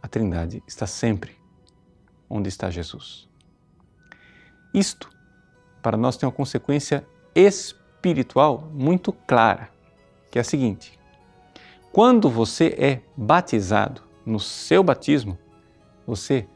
a 0.00 0.08
Trindade 0.08 0.62
está 0.66 0.86
sempre 0.86 1.36
onde 2.28 2.48
está 2.48 2.70
Jesus. 2.70 3.28
Isto, 4.72 5.10
para 5.82 5.96
nós, 5.96 6.16
tem 6.16 6.26
uma 6.26 6.34
consequência 6.34 7.06
espiritual 7.34 8.70
muito 8.72 9.12
clara, 9.12 9.70
que 10.30 10.38
é 10.38 10.40
a 10.40 10.44
seguinte: 10.44 10.98
quando 11.92 12.28
você 12.28 12.74
é 12.78 13.00
batizado 13.16 14.02
no 14.24 14.38
seu 14.38 14.82
batismo, 14.82 15.38
você 16.06 16.46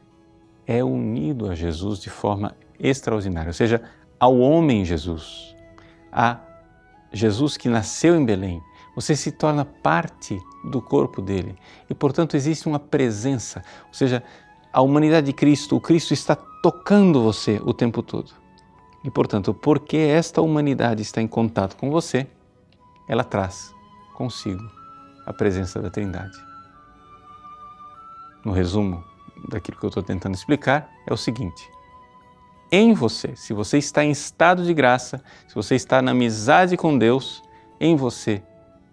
é 0.67 0.83
unido 0.83 1.49
a 1.49 1.55
Jesus 1.55 1.99
de 1.99 2.09
forma 2.09 2.55
extraordinária, 2.81 3.49
ou 3.49 3.53
seja, 3.53 3.81
ao 4.19 4.37
homem 4.39 4.83
Jesus, 4.83 5.55
a 6.11 6.39
Jesus 7.13 7.57
que 7.57 7.69
nasceu 7.69 8.15
em 8.15 8.25
Belém. 8.25 8.61
Você 8.95 9.15
se 9.15 9.31
torna 9.31 9.63
parte 9.63 10.39
do 10.69 10.81
corpo 10.81 11.21
dele. 11.21 11.55
E, 11.89 11.93
portanto, 11.93 12.35
existe 12.35 12.67
uma 12.67 12.79
presença, 12.79 13.63
ou 13.87 13.93
seja, 13.93 14.23
a 14.71 14.81
humanidade 14.81 15.27
de 15.27 15.33
Cristo, 15.33 15.75
o 15.75 15.81
Cristo 15.81 16.13
está 16.13 16.35
tocando 16.35 17.21
você 17.21 17.61
o 17.63 17.73
tempo 17.73 18.01
todo. 18.01 18.31
E, 19.03 19.09
portanto, 19.09 19.53
porque 19.53 19.97
esta 19.97 20.41
humanidade 20.41 21.01
está 21.01 21.21
em 21.21 21.27
contato 21.27 21.75
com 21.75 21.89
você, 21.89 22.27
ela 23.07 23.23
traz 23.23 23.73
consigo 24.13 24.63
a 25.25 25.33
presença 25.33 25.81
da 25.81 25.89
Trindade. 25.89 26.37
No 28.45 28.51
resumo 28.51 29.03
daquilo 29.49 29.77
que 29.77 29.85
eu 29.85 29.89
estou 29.89 30.03
tentando 30.03 30.35
explicar, 30.35 30.89
é 31.07 31.13
o 31.13 31.17
seguinte: 31.17 31.69
em 32.71 32.93
você, 32.93 33.35
se 33.35 33.53
você 33.53 33.77
está 33.77 34.03
em 34.03 34.11
estado 34.11 34.63
de 34.63 34.73
graça, 34.73 35.21
se 35.47 35.53
você 35.53 35.75
está 35.75 36.01
na 36.01 36.11
amizade 36.11 36.77
com 36.77 36.97
Deus, 36.97 37.43
em 37.79 37.95
você 37.95 38.41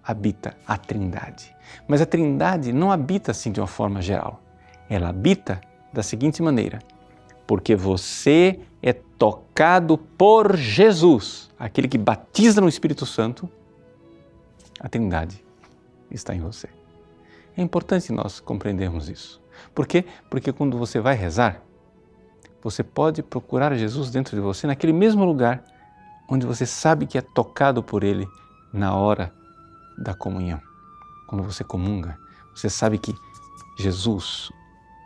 habita 0.02 0.56
a 0.66 0.76
Trindade. 0.76 1.54
Mas 1.86 2.00
a 2.00 2.06
Trindade 2.06 2.72
não 2.72 2.90
habita 2.90 3.30
assim 3.30 3.52
de 3.52 3.60
uma 3.60 3.66
forma 3.66 4.02
geral. 4.02 4.42
Ela 4.90 5.10
habita 5.10 5.60
da 5.92 6.02
seguinte 6.02 6.42
maneira: 6.42 6.80
porque 7.46 7.76
você 7.76 8.58
é 8.82 8.92
tocado 8.92 9.96
por 9.96 10.56
Jesus, 10.56 11.50
aquele 11.58 11.86
que 11.86 11.98
batiza 11.98 12.60
no 12.60 12.68
Espírito 12.68 13.06
Santo, 13.06 13.48
a 14.80 14.88
Trindade 14.88 15.44
está 16.10 16.34
em 16.34 16.40
você. 16.40 16.68
É 17.56 17.62
importante 17.62 18.12
nós 18.12 18.40
compreendermos 18.40 19.08
isso. 19.08 19.40
Por 19.74 19.86
quê? 19.86 20.04
Porque 20.30 20.52
quando 20.52 20.78
você 20.78 21.00
vai 21.00 21.16
rezar, 21.16 21.62
você 22.62 22.82
pode 22.82 23.22
procurar 23.22 23.74
Jesus 23.76 24.10
dentro 24.10 24.36
de 24.36 24.42
você, 24.42 24.66
naquele 24.66 24.92
mesmo 24.92 25.24
lugar 25.24 25.64
onde 26.28 26.46
você 26.46 26.66
sabe 26.66 27.06
que 27.06 27.16
é 27.16 27.22
tocado 27.22 27.82
por 27.82 28.04
Ele 28.04 28.28
na 28.72 28.94
hora 28.94 29.32
da 29.96 30.14
comunhão. 30.14 30.60
Quando 31.26 31.42
você 31.42 31.64
comunga, 31.64 32.18
você 32.54 32.68
sabe 32.68 32.98
que 32.98 33.14
Jesus, 33.78 34.50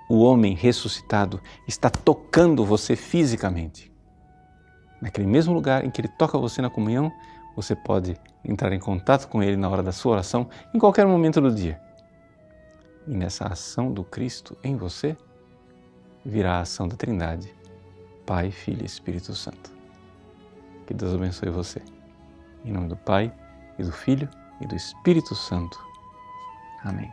o 0.09 0.23
homem 0.23 0.55
ressuscitado, 0.55 1.41
está 1.69 1.91
tocando 1.91 2.65
você 2.65 2.97
fisicamente. 2.97 3.93
Naquele 5.01 5.27
mesmo 5.27 5.53
lugar 5.53 5.85
em 5.85 5.91
que 5.91 6.01
Ele 6.01 6.09
toca 6.09 6.39
você 6.39 6.63
na 6.63 6.71
comunhão, 6.71 7.13
você 7.55 7.77
pode 7.77 8.17
entrar 8.45 8.73
em 8.73 8.81
contato 8.81 9.29
com 9.29 9.43
Ele 9.43 9.57
na 9.57 9.69
hora 9.69 9.83
da 9.83 9.93
sua 9.93 10.13
oração, 10.13 10.49
em 10.75 10.79
qualquer 10.79 11.07
momento 11.07 11.41
do 11.41 11.55
dia. 11.55 11.81
E 13.07 13.15
nessa 13.15 13.47
ação 13.47 13.93
do 13.93 14.05
Cristo 14.05 14.57
em 14.63 14.77
você, 14.77 15.17
virá 16.25 16.59
a 16.59 16.61
ação 16.61 16.89
da 16.89 16.97
Trindade, 16.97 17.53
Pai, 18.27 18.51
Filho 18.51 18.83
e 18.83 18.87
Espírito 18.87 19.35
Santo. 19.35 19.71
Que 20.87 20.95
Deus 20.95 21.15
abençoe 21.15 21.51
você. 21.51 21.83
Em 22.65 22.73
nome 22.73 22.89
do 22.89 22.97
Pai, 22.97 23.33
e 23.79 23.83
do 23.83 23.93
Filho, 23.93 24.29
e 24.61 24.67
do 24.67 24.75
Espírito 24.75 25.35
Santo. 25.35 25.79
Amém. 26.85 27.11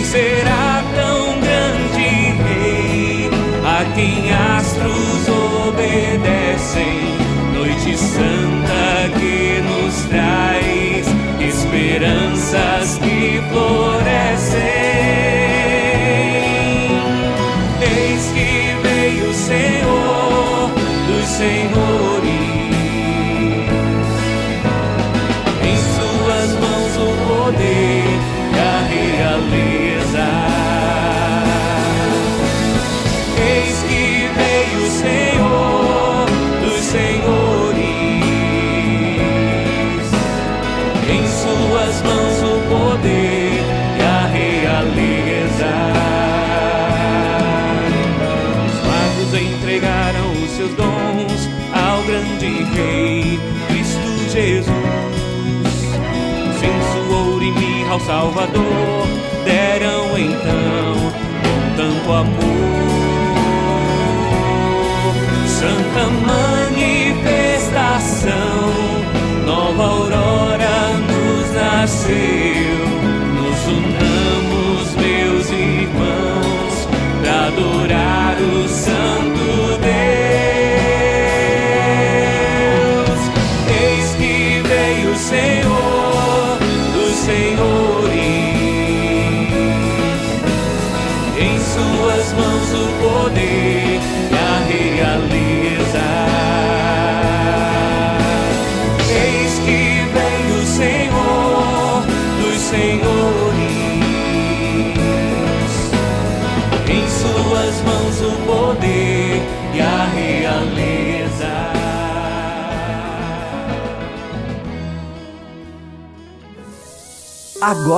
Quem 0.00 0.06
será 0.06 0.82
tão 0.94 1.38
grande 1.40 2.32
rei, 2.42 3.30
a 3.62 3.84
quem 3.94 4.32
astros 4.32 5.28
obedecem? 5.68 7.18
Noite 7.52 7.98
santa 7.98 9.10
que 9.18 9.60
nos 9.60 10.04
traz 10.04 11.06
esperanças 11.38 12.98
que 12.98 13.42
florescem. 13.52 15.29
Ao 57.90 58.00
Salvador 58.00 59.06
deram 59.44 60.16
então 60.16 60.94
com 61.42 61.74
tanto 61.76 62.12
amor. 62.12 62.30
Santa 65.48 66.06
manifestação, 66.26 68.70
nova 69.44 69.82
aurora 69.82 70.94
nos 71.08 71.50
nasceu. 71.52 72.89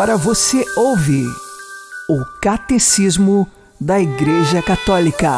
Agora 0.03 0.17
você 0.17 0.65
ouve 0.77 1.25
o 2.11 2.25
Catecismo 2.41 3.47
da 3.81 4.01
Igreja 4.01 4.61
Católica. 4.61 5.31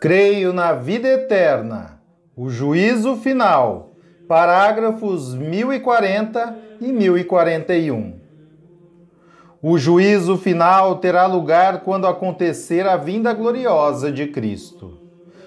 Creio 0.00 0.54
na 0.54 0.72
vida 0.72 1.06
eterna, 1.06 2.00
o 2.34 2.48
juízo 2.48 3.14
final. 3.16 3.90
Parágrafos 4.26 5.34
1040 5.34 6.56
e 6.80 6.90
1041. 6.90 8.18
O 9.60 9.76
juízo 9.76 10.38
final 10.38 10.96
terá 10.96 11.26
lugar 11.26 11.80
quando 11.80 12.06
acontecer 12.06 12.88
a 12.88 12.96
vinda 12.96 13.34
gloriosa 13.34 14.10
de 14.10 14.28
Cristo. 14.28 14.98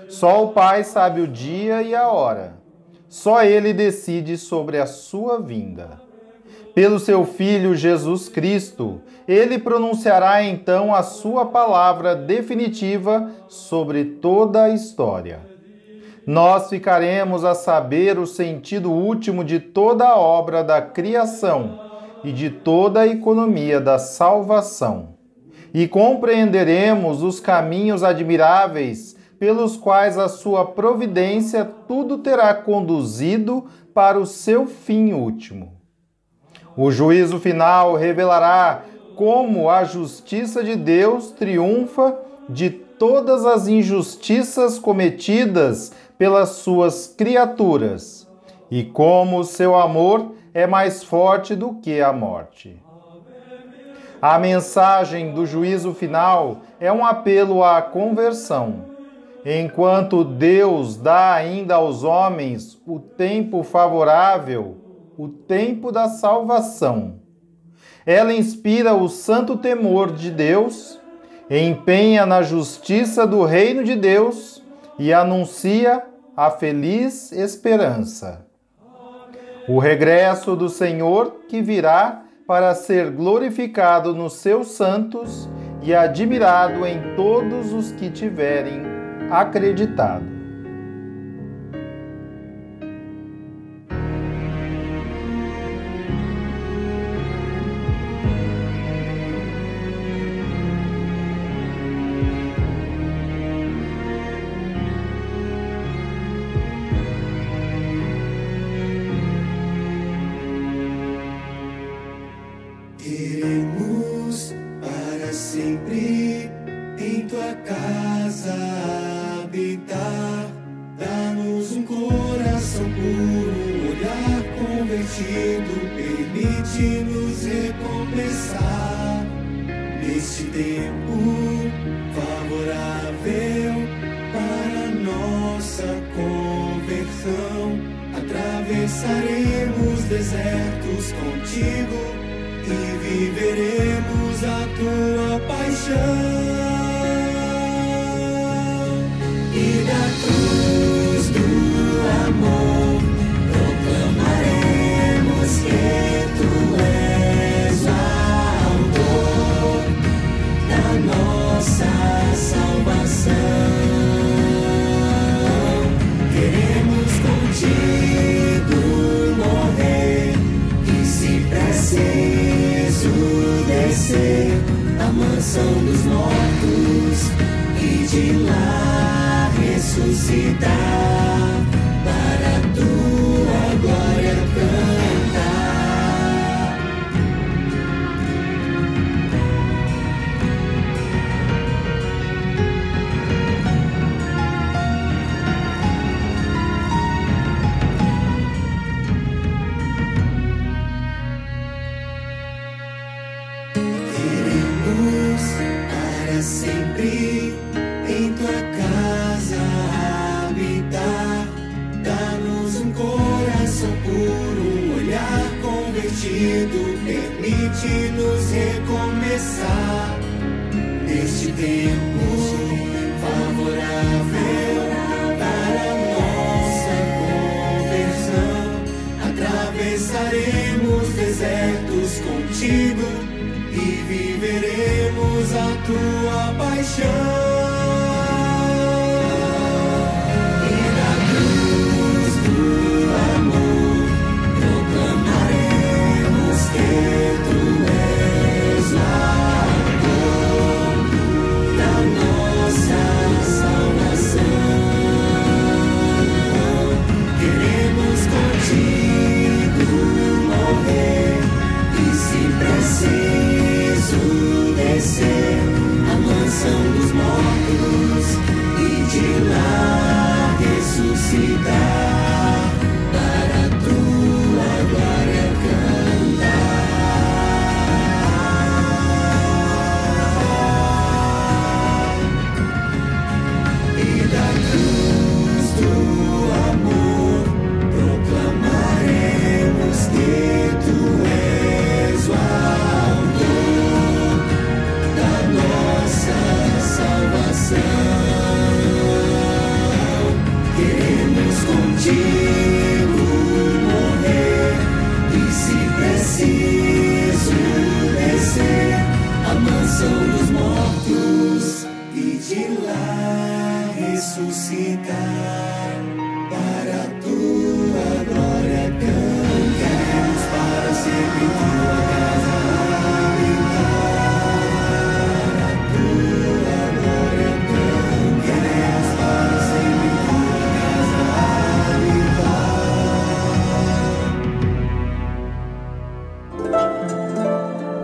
Só 0.08 0.43
o 0.43 0.52
Pai 0.52 0.84
sabe 0.84 1.22
o 1.22 1.28
dia 1.28 1.82
e 1.82 1.96
a 1.96 2.08
hora. 2.08 2.62
Só 3.13 3.43
ele 3.43 3.73
decide 3.73 4.39
sobre 4.39 4.80
a 4.80 4.88
sua 4.88 5.39
vinda. 5.39 6.02
Pelo 6.73 6.97
seu 6.97 7.23
Filho 7.23 7.76
Jesus 7.76 8.28
Cristo, 8.28 9.02
ele 9.28 9.60
pronunciará 9.60 10.43
então 10.43 10.95
a 10.95 11.04
sua 11.04 11.45
palavra 11.45 12.15
definitiva 12.15 13.30
sobre 13.47 14.04
toda 14.04 14.63
a 14.63 14.69
história. 14.71 15.41
Nós 16.26 16.69
ficaremos 16.69 17.45
a 17.45 17.54
saber 17.54 18.17
o 18.17 18.26
sentido 18.26 18.91
último 18.91 19.43
de 19.43 19.60
toda 19.60 20.08
a 20.08 20.17
obra 20.17 20.63
da 20.63 20.82
criação 20.82 21.80
e 22.23 22.32
de 22.32 22.49
toda 22.49 23.02
a 23.02 23.08
economia 23.08 23.80
da 23.80 23.99
salvação. 23.99 25.10
E 25.71 25.88
compreenderemos 25.88 27.21
os 27.21 27.39
caminhos 27.39 28.04
admiráveis 28.04 29.15
pelos 29.43 29.75
quais 29.75 30.17
a 30.17 30.29
sua 30.29 30.63
providência 30.63 31.69
tudo 31.86 32.19
terá 32.19 32.53
conduzido 32.53 33.65
para 33.93 34.17
o 34.17 34.25
seu 34.25 34.65
fim 34.65 35.12
último. 35.12 35.73
O 36.77 36.89
juízo 36.89 37.38
final 37.41 37.93
revelará 37.93 38.84
como 39.17 39.69
a 39.69 39.84
justiça 39.84 40.63
de 40.63 40.77
Deus 40.77 41.32
triunfa 41.32 42.17
de 42.47 42.69
todas 42.69 43.45
as 43.45 43.67
injustiças 43.67 44.79
cometidas 44.79 45.91
pelas 46.17 46.51
suas 46.51 47.06
criaturas 47.08 48.25
e 48.71 48.86
como 48.86 49.39
o 49.39 49.43
seu 49.43 49.75
amor 49.75 50.36
é 50.53 50.65
mais 50.65 51.03
forte 51.03 51.53
do 51.53 51.73
que 51.82 51.99
a 51.99 52.13
morte. 52.13 52.82
A 54.21 54.39
mensagem 54.39 55.34
do 55.34 55.45
juízo 55.45 55.93
final 55.93 56.62
é 56.79 56.89
um 56.93 57.06
apelo 57.06 57.62
à 57.62 57.82
conversão 57.82 58.92
enquanto 59.45 60.23
Deus 60.23 60.95
dá 60.95 61.34
ainda 61.34 61.75
aos 61.75 62.03
homens 62.03 62.82
o 62.86 62.99
tempo 62.99 63.63
favorável, 63.63 64.77
o 65.17 65.27
tempo 65.27 65.91
da 65.91 66.08
salvação. 66.08 67.19
Ela 68.06 68.34
inspira 68.34 68.93
o 68.93 69.08
santo 69.08 69.58
temor 69.58 70.12
de 70.12 70.29
Deus, 70.29 70.99
empenha 71.49 72.25
na 72.25 72.41
justiça 72.41 73.27
do 73.27 73.43
reino 73.43 73.84
de 73.84 73.95
Deus 73.95 74.63
e 74.97 75.13
anuncia 75.13 76.03
a 76.36 76.49
feliz 76.49 77.32
esperança. 77.32 78.45
O 79.67 79.79
regresso 79.79 80.56
do 80.56 80.67
Senhor 80.67 81.43
que 81.47 81.62
virá 81.62 82.23
para 82.45 82.75
ser 82.75 83.12
glorificado 83.12 84.13
nos 84.13 84.34
seus 84.34 84.71
santos 84.71 85.49
e 85.82 85.95
admirado 85.95 86.86
em 86.86 87.15
todos 87.15 87.71
os 87.71 87.91
que 87.93 88.10
tiverem 88.10 88.92
acreditado. 89.29 90.42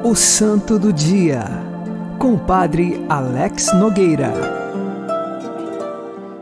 O 0.09 0.15
Santo 0.15 0.79
do 0.79 0.91
Dia, 0.91 1.45
com 2.17 2.33
o 2.33 2.39
Padre 2.39 2.99
Alex 3.07 3.71
Nogueira. 3.75 4.33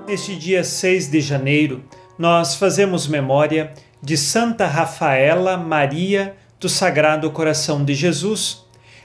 Neste 0.08 0.38
dia 0.38 0.64
6 0.64 1.12
de 1.12 1.20
janeiro, 1.20 1.84
nós 2.18 2.56
fazemos 2.56 3.10
memória 3.10 3.74
de 4.02 4.16
Santa 4.16 4.68
Rafaela 4.68 5.58
Maria 5.58 6.38
do 6.58 6.70
Sagrado 6.70 7.30
Coração 7.32 7.84
de 7.84 7.94
Jesus. 7.94 8.64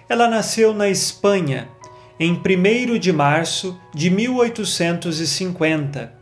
Ela 0.08 0.28
nasceu 0.28 0.72
na 0.72 0.88
Espanha 0.88 1.66
em 2.20 2.34
1 2.34 3.00
de 3.00 3.12
março 3.12 3.76
de 3.92 4.10
1850. 4.10 6.12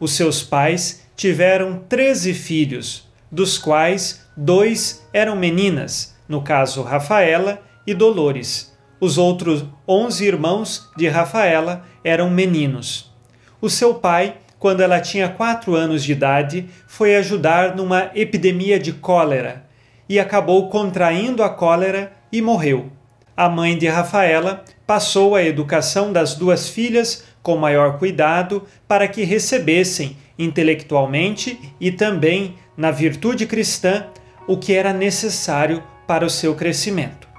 Os 0.00 0.12
seus 0.12 0.42
pais 0.42 1.02
tiveram 1.14 1.82
13 1.90 2.32
filhos, 2.32 3.06
dos 3.30 3.58
quais 3.58 4.26
dois 4.34 5.06
eram 5.12 5.36
meninas, 5.36 6.16
no 6.26 6.40
caso 6.40 6.80
Rafaela 6.80 7.70
e 7.86 7.94
Dolores. 7.94 8.72
Os 9.00 9.18
outros 9.18 9.64
11 9.88 10.24
irmãos 10.24 10.90
de 10.96 11.08
Rafaela 11.08 11.84
eram 12.04 12.30
meninos. 12.30 13.12
O 13.60 13.68
seu 13.68 13.94
pai, 13.94 14.36
quando 14.58 14.80
ela 14.80 15.00
tinha 15.00 15.28
quatro 15.28 15.74
anos 15.74 16.04
de 16.04 16.12
idade, 16.12 16.68
foi 16.86 17.16
ajudar 17.16 17.74
numa 17.74 18.10
epidemia 18.14 18.78
de 18.78 18.92
cólera 18.92 19.66
e 20.08 20.20
acabou 20.20 20.68
contraindo 20.68 21.42
a 21.42 21.48
cólera 21.48 22.12
e 22.30 22.40
morreu. 22.40 22.90
A 23.36 23.48
mãe 23.48 23.76
de 23.76 23.88
Rafaela 23.88 24.64
passou 24.86 25.34
a 25.34 25.42
educação 25.42 26.12
das 26.12 26.34
duas 26.34 26.68
filhas 26.68 27.24
com 27.42 27.56
maior 27.56 27.98
cuidado 27.98 28.64
para 28.86 29.08
que 29.08 29.24
recebessem 29.24 30.16
intelectualmente 30.38 31.58
e 31.80 31.90
também 31.90 32.56
na 32.76 32.90
virtude 32.90 33.46
cristã 33.46 34.06
o 34.46 34.56
que 34.56 34.74
era 34.74 34.92
necessário 34.92 35.82
para 36.06 36.26
o 36.26 36.30
seu 36.30 36.54
crescimento. 36.54 37.31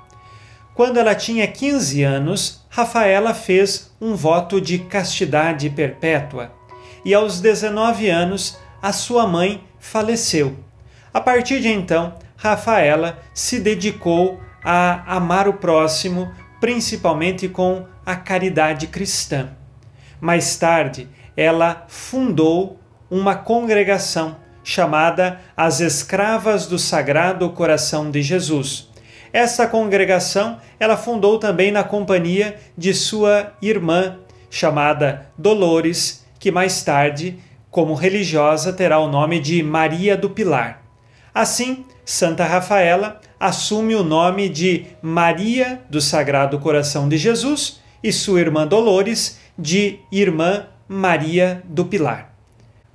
Quando 0.76 0.98
ela 0.98 1.14
tinha 1.14 1.48
15 1.48 2.02
anos, 2.02 2.66
Rafaela 2.70 3.34
fez 3.34 3.92
um 4.02 4.16
voto 4.16 4.60
de 4.60 4.80
castidade 4.80 5.70
perpétua 5.70 6.52
e 7.06 7.14
aos 7.14 7.40
19 7.40 8.10
anos 8.10 8.58
a 8.82 8.92
sua 8.92 9.28
mãe 9.28 9.64
faleceu. 9.80 10.58
A 11.14 11.22
partir 11.22 11.62
de 11.62 11.70
então, 11.70 12.16
Rafaela 12.36 13.20
se 13.34 13.60
dedicou 13.60 14.40
a 14.64 15.16
amar 15.16 15.48
o 15.48 15.54
próximo, 15.54 16.32
principalmente 16.60 17.48
com 17.48 17.86
a 18.06 18.16
caridade 18.16 18.88
cristã. 18.88 19.52
Mais 20.20 20.56
tarde, 20.56 21.08
ela 21.38 21.86
fundou 21.88 22.80
uma 23.12 23.36
congregação 23.36 24.38
chamada 24.64 25.40
As 25.56 25.82
Escravas 25.82 26.66
do 26.66 26.80
Sagrado 26.80 27.50
Coração 27.52 28.10
de 28.10 28.22
Jesus. 28.22 28.92
Essa 29.34 29.65
congregação 29.65 30.60
ela 30.80 30.96
fundou 30.96 31.39
também 31.39 31.72
na 31.72 31.84
companhia 31.84 32.56
de 32.78 32.93
sua 32.93 33.54
irmã, 33.60 34.19
chamada 34.48 35.28
Dolores, 35.36 36.24
que 36.39 36.52
mais 36.52 36.84
tarde, 36.84 37.39
como 37.72 37.96
religiosa, 37.96 38.72
terá 38.72 39.00
o 39.00 39.10
nome 39.10 39.39
de 39.39 39.63
Maria 39.63 40.15
do 40.15 40.30
Pilar. 40.30 40.84
Assim, 41.34 41.84
Santa 42.06 42.46
Rafaela 42.46 43.19
assume 43.39 43.96
o 43.96 44.04
nome 44.04 44.48
de 44.48 44.86
Maria 45.02 45.82
do 45.89 46.00
Sagrado 46.00 46.60
Coração 46.60 47.10
de 47.10 47.17
Jesus 47.17 47.82
e 48.04 48.13
sua 48.13 48.39
irmã 48.39 48.67
Dolores 48.67 49.39
de 49.58 50.00
Irmã 50.12 50.67
Maria 50.88 51.63
do 51.65 51.86
Pilar. 51.86 52.36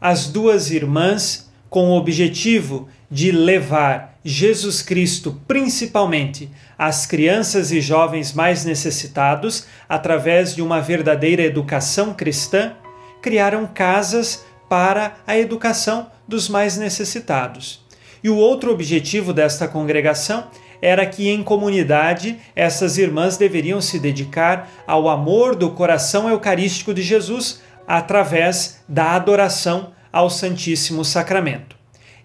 As 0.00 0.28
duas 0.28 0.70
irmãs, 0.70 1.50
com 1.68 1.90
o 1.90 1.96
objetivo 1.96 2.88
de 3.10 3.32
levar 3.32 4.17
Jesus 4.30 4.82
Cristo 4.82 5.40
principalmente 5.48 6.50
às 6.76 7.06
crianças 7.06 7.72
e 7.72 7.80
jovens 7.80 8.34
mais 8.34 8.62
necessitados, 8.62 9.64
através 9.88 10.54
de 10.54 10.60
uma 10.60 10.82
verdadeira 10.82 11.42
educação 11.42 12.12
cristã, 12.12 12.74
criaram 13.22 13.66
casas 13.66 14.44
para 14.68 15.16
a 15.26 15.38
educação 15.38 16.10
dos 16.28 16.46
mais 16.46 16.76
necessitados. 16.76 17.82
E 18.22 18.28
o 18.28 18.36
outro 18.36 18.70
objetivo 18.70 19.32
desta 19.32 19.66
congregação 19.66 20.48
era 20.82 21.06
que 21.06 21.30
em 21.30 21.42
comunidade 21.42 22.38
essas 22.54 22.98
irmãs 22.98 23.38
deveriam 23.38 23.80
se 23.80 23.98
dedicar 23.98 24.68
ao 24.86 25.08
amor 25.08 25.56
do 25.56 25.70
coração 25.70 26.28
eucarístico 26.28 26.92
de 26.92 27.00
Jesus 27.00 27.62
através 27.86 28.84
da 28.86 29.12
adoração 29.12 29.92
ao 30.12 30.28
Santíssimo 30.28 31.02
Sacramento. 31.02 31.74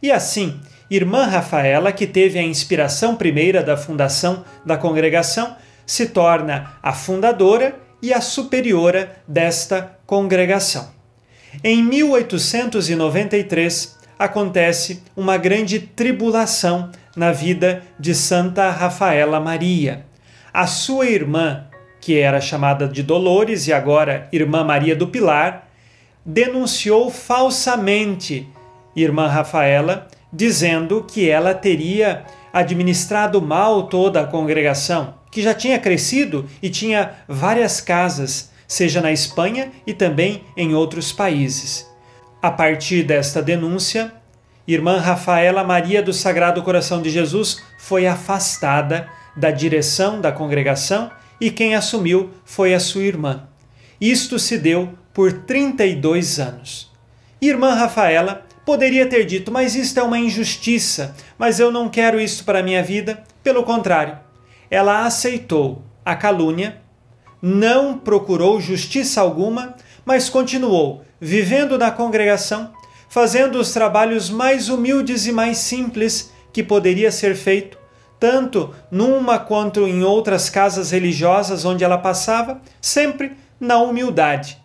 E 0.01 0.11
assim, 0.11 0.59
irmã 0.89 1.25
Rafaela, 1.25 1.91
que 1.91 2.07
teve 2.07 2.39
a 2.39 2.43
inspiração 2.43 3.15
primeira 3.15 3.61
da 3.63 3.77
fundação 3.77 4.43
da 4.65 4.75
congregação, 4.77 5.55
se 5.85 6.07
torna 6.07 6.71
a 6.81 6.93
fundadora 6.93 7.75
e 8.01 8.11
a 8.13 8.21
superiora 8.21 9.17
desta 9.27 9.97
congregação. 10.05 10.91
Em 11.63 11.83
1893, 11.83 13.97
acontece 14.17 15.03
uma 15.15 15.37
grande 15.37 15.79
tribulação 15.79 16.89
na 17.15 17.31
vida 17.31 17.83
de 17.99 18.15
Santa 18.15 18.71
Rafaela 18.71 19.39
Maria. 19.39 20.05
A 20.53 20.67
sua 20.67 21.05
irmã, 21.05 21.67
que 22.01 22.19
era 22.19 22.41
chamada 22.41 22.87
de 22.87 23.03
Dolores 23.03 23.67
e 23.67 23.73
agora 23.73 24.27
Irmã 24.31 24.63
Maria 24.63 24.95
do 24.95 25.07
Pilar, 25.07 25.67
denunciou 26.25 27.09
falsamente 27.09 28.47
Irmã 28.95 29.27
Rafaela, 29.27 30.07
dizendo 30.33 31.05
que 31.07 31.29
ela 31.29 31.53
teria 31.53 32.25
administrado 32.51 33.41
mal 33.41 33.83
toda 33.83 34.21
a 34.21 34.27
congregação, 34.27 35.13
que 35.29 35.41
já 35.41 35.53
tinha 35.53 35.77
crescido 35.77 36.47
e 36.61 36.69
tinha 36.69 37.11
várias 37.27 37.79
casas, 37.79 38.51
seja 38.67 38.99
na 39.01 39.11
Espanha 39.11 39.71
e 39.85 39.93
também 39.93 40.43
em 40.57 40.73
outros 40.73 41.11
países. 41.11 41.87
A 42.41 42.49
partir 42.49 43.03
desta 43.03 43.41
denúncia, 43.41 44.11
irmã 44.67 44.99
Rafaela 44.99 45.63
Maria 45.63 46.01
do 46.01 46.11
Sagrado 46.11 46.61
Coração 46.63 47.01
de 47.01 47.09
Jesus 47.09 47.63
foi 47.77 48.07
afastada 48.07 49.07
da 49.35 49.51
direção 49.51 50.19
da 50.19 50.31
congregação 50.31 51.11
e 51.39 51.49
quem 51.49 51.75
assumiu 51.75 52.29
foi 52.45 52.73
a 52.73 52.79
sua 52.79 53.03
irmã. 53.03 53.47
Isto 53.99 54.37
se 54.39 54.57
deu 54.57 54.89
por 55.13 55.31
32 55.31 56.39
anos. 56.39 56.91
Irmã 57.41 57.73
Rafaela 57.73 58.45
poderia 58.65 59.05
ter 59.05 59.25
dito: 59.25 59.51
Mas 59.51 59.75
isto 59.75 59.99
é 59.99 60.03
uma 60.03 60.19
injustiça, 60.19 61.15
mas 61.37 61.59
eu 61.59 61.71
não 61.71 61.89
quero 61.89 62.19
isso 62.19 62.43
para 62.43 62.59
a 62.59 62.63
minha 62.63 62.83
vida. 62.83 63.23
Pelo 63.43 63.63
contrário, 63.63 64.17
ela 64.69 65.05
aceitou 65.05 65.83
a 66.05 66.15
calúnia, 66.15 66.81
não 67.41 67.97
procurou 67.97 68.59
justiça 68.59 69.21
alguma, 69.21 69.75
mas 70.05 70.29
continuou 70.29 71.03
vivendo 71.19 71.77
na 71.77 71.89
congregação, 71.89 72.73
fazendo 73.07 73.57
os 73.57 73.71
trabalhos 73.71 74.29
mais 74.29 74.67
humildes 74.67 75.25
e 75.25 75.31
mais 75.31 75.57
simples 75.57 76.31
que 76.51 76.61
poderia 76.61 77.11
ser 77.11 77.33
feito, 77.35 77.77
tanto 78.19 78.73
numa 78.91 79.39
quanto 79.39 79.87
em 79.87 80.03
outras 80.03 80.49
casas 80.49 80.91
religiosas 80.91 81.63
onde 81.63 81.83
ela 81.83 81.97
passava, 81.97 82.61
sempre 82.81 83.37
na 83.59 83.77
humildade. 83.77 84.57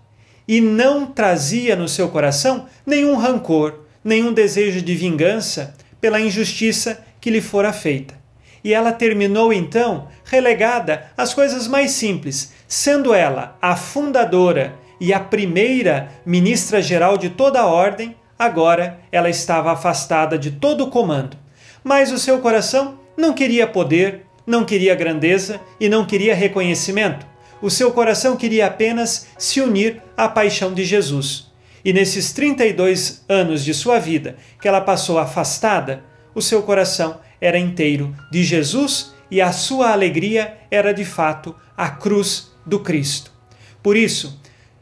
E 0.48 0.60
não 0.60 1.06
trazia 1.06 1.76
no 1.76 1.88
seu 1.88 2.08
coração 2.08 2.66
nenhum 2.84 3.16
rancor, 3.16 3.80
nenhum 4.08 4.32
desejo 4.32 4.82
de 4.82 4.94
vingança 4.94 5.74
pela 6.00 6.20
injustiça 6.20 7.04
que 7.20 7.30
lhe 7.30 7.40
fora 7.40 7.72
feita. 7.72 8.18
E 8.64 8.74
ela 8.74 8.90
terminou 8.90 9.52
então 9.52 10.08
relegada 10.24 11.06
às 11.16 11.32
coisas 11.32 11.68
mais 11.68 11.92
simples, 11.92 12.52
sendo 12.66 13.14
ela 13.14 13.56
a 13.62 13.76
fundadora 13.76 14.74
e 15.00 15.12
a 15.12 15.20
primeira 15.20 16.10
ministra-geral 16.26 17.16
de 17.16 17.30
toda 17.30 17.60
a 17.60 17.66
ordem, 17.66 18.16
agora 18.36 18.98
ela 19.12 19.30
estava 19.30 19.72
afastada 19.72 20.36
de 20.36 20.50
todo 20.50 20.84
o 20.84 20.90
comando. 20.90 21.36
Mas 21.84 22.10
o 22.10 22.18
seu 22.18 22.40
coração 22.40 22.98
não 23.16 23.32
queria 23.32 23.66
poder, 23.66 24.26
não 24.46 24.64
queria 24.64 24.94
grandeza 24.94 25.60
e 25.78 25.88
não 25.88 26.04
queria 26.04 26.34
reconhecimento. 26.34 27.26
O 27.60 27.70
seu 27.70 27.92
coração 27.92 28.36
queria 28.36 28.66
apenas 28.66 29.28
se 29.36 29.60
unir 29.60 30.02
à 30.16 30.28
paixão 30.28 30.72
de 30.72 30.84
Jesus. 30.84 31.47
E 31.84 31.92
nesses 31.92 32.32
32 32.32 33.24
anos 33.28 33.64
de 33.64 33.72
sua 33.72 33.98
vida 33.98 34.36
que 34.60 34.68
ela 34.68 34.80
passou 34.80 35.18
afastada, 35.18 36.04
o 36.34 36.42
seu 36.42 36.62
coração 36.62 37.20
era 37.40 37.58
inteiro 37.58 38.14
de 38.30 38.42
Jesus 38.42 39.14
e 39.30 39.40
a 39.40 39.52
sua 39.52 39.92
alegria 39.92 40.58
era 40.70 40.92
de 40.92 41.04
fato 41.04 41.54
a 41.76 41.88
cruz 41.88 42.50
do 42.66 42.80
Cristo. 42.80 43.32
Por 43.82 43.96
isso, 43.96 44.40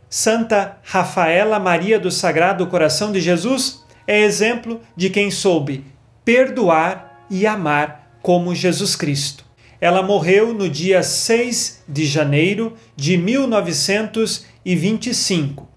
Santa 0.08 0.78
Rafaela 0.82 1.58
Maria 1.58 1.98
do 1.98 2.10
Sagrado 2.10 2.66
Coração 2.66 3.12
de 3.12 3.20
Jesus 3.20 3.84
é 4.06 4.20
exemplo 4.20 4.80
de 4.96 5.10
quem 5.10 5.30
soube 5.30 5.84
perdoar 6.24 7.26
e 7.28 7.46
amar 7.46 8.18
como 8.22 8.54
Jesus 8.54 8.96
Cristo. 8.96 9.44
Ela 9.80 10.02
morreu 10.02 10.54
no 10.54 10.68
dia 10.68 11.02
6 11.02 11.84
de 11.88 12.06
janeiro 12.06 12.74
de 12.96 13.16
1925. 13.16 15.68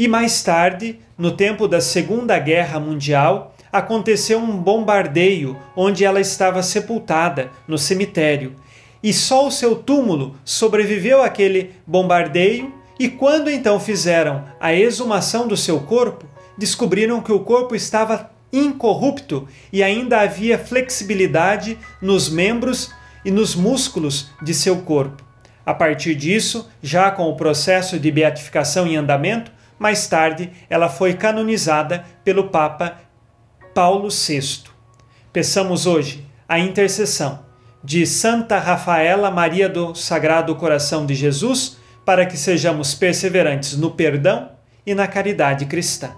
E 0.00 0.08
mais 0.08 0.42
tarde, 0.42 0.98
no 1.18 1.30
tempo 1.30 1.68
da 1.68 1.78
Segunda 1.78 2.38
Guerra 2.38 2.80
Mundial, 2.80 3.54
aconteceu 3.70 4.38
um 4.38 4.56
bombardeio 4.56 5.58
onde 5.76 6.06
ela 6.06 6.18
estava 6.18 6.62
sepultada 6.62 7.50
no 7.68 7.76
cemitério. 7.76 8.56
e 9.02 9.12
só 9.12 9.46
o 9.46 9.50
seu 9.50 9.76
túmulo 9.76 10.36
sobreviveu 10.42 11.22
àquele 11.22 11.72
bombardeio. 11.86 12.72
E 12.98 13.10
quando 13.10 13.50
então 13.50 13.78
fizeram 13.78 14.42
a 14.58 14.72
exumação 14.72 15.46
do 15.46 15.54
seu 15.54 15.80
corpo, 15.80 16.24
descobriram 16.56 17.20
que 17.20 17.30
o 17.30 17.40
corpo 17.40 17.74
estava 17.74 18.30
incorrupto 18.50 19.46
e 19.70 19.82
ainda 19.82 20.22
havia 20.22 20.58
flexibilidade 20.58 21.76
nos 22.00 22.30
membros 22.30 22.90
e 23.22 23.30
nos 23.30 23.54
músculos 23.54 24.30
de 24.40 24.54
seu 24.54 24.78
corpo. 24.78 25.22
A 25.66 25.74
partir 25.74 26.14
disso, 26.14 26.70
já 26.82 27.10
com 27.10 27.28
o 27.28 27.36
processo 27.36 27.98
de 27.98 28.10
beatificação 28.10 28.86
em 28.86 28.96
andamento, 28.96 29.59
mais 29.80 30.06
tarde 30.06 30.52
ela 30.68 30.90
foi 30.90 31.14
canonizada 31.14 32.04
pelo 32.22 32.50
Papa 32.50 32.98
Paulo 33.74 34.10
VI. 34.10 34.64
Peçamos 35.32 35.86
hoje 35.86 36.26
a 36.46 36.58
intercessão 36.58 37.40
de 37.82 38.06
Santa 38.06 38.58
Rafaela 38.58 39.30
Maria 39.30 39.70
do 39.70 39.94
Sagrado 39.94 40.54
Coração 40.54 41.06
de 41.06 41.14
Jesus 41.14 41.78
para 42.04 42.26
que 42.26 42.36
sejamos 42.36 42.94
perseverantes 42.94 43.74
no 43.78 43.90
perdão 43.90 44.50
e 44.84 44.94
na 44.94 45.06
caridade 45.06 45.64
cristã. 45.64 46.10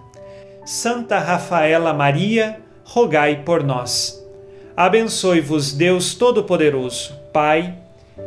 Santa 0.66 1.20
Rafaela 1.20 1.92
Maria, 1.92 2.60
rogai 2.84 3.42
por 3.44 3.62
nós. 3.62 4.20
Abençoe-vos 4.76 5.72
Deus 5.72 6.14
Todo-Poderoso, 6.14 7.14
Pai 7.32 7.74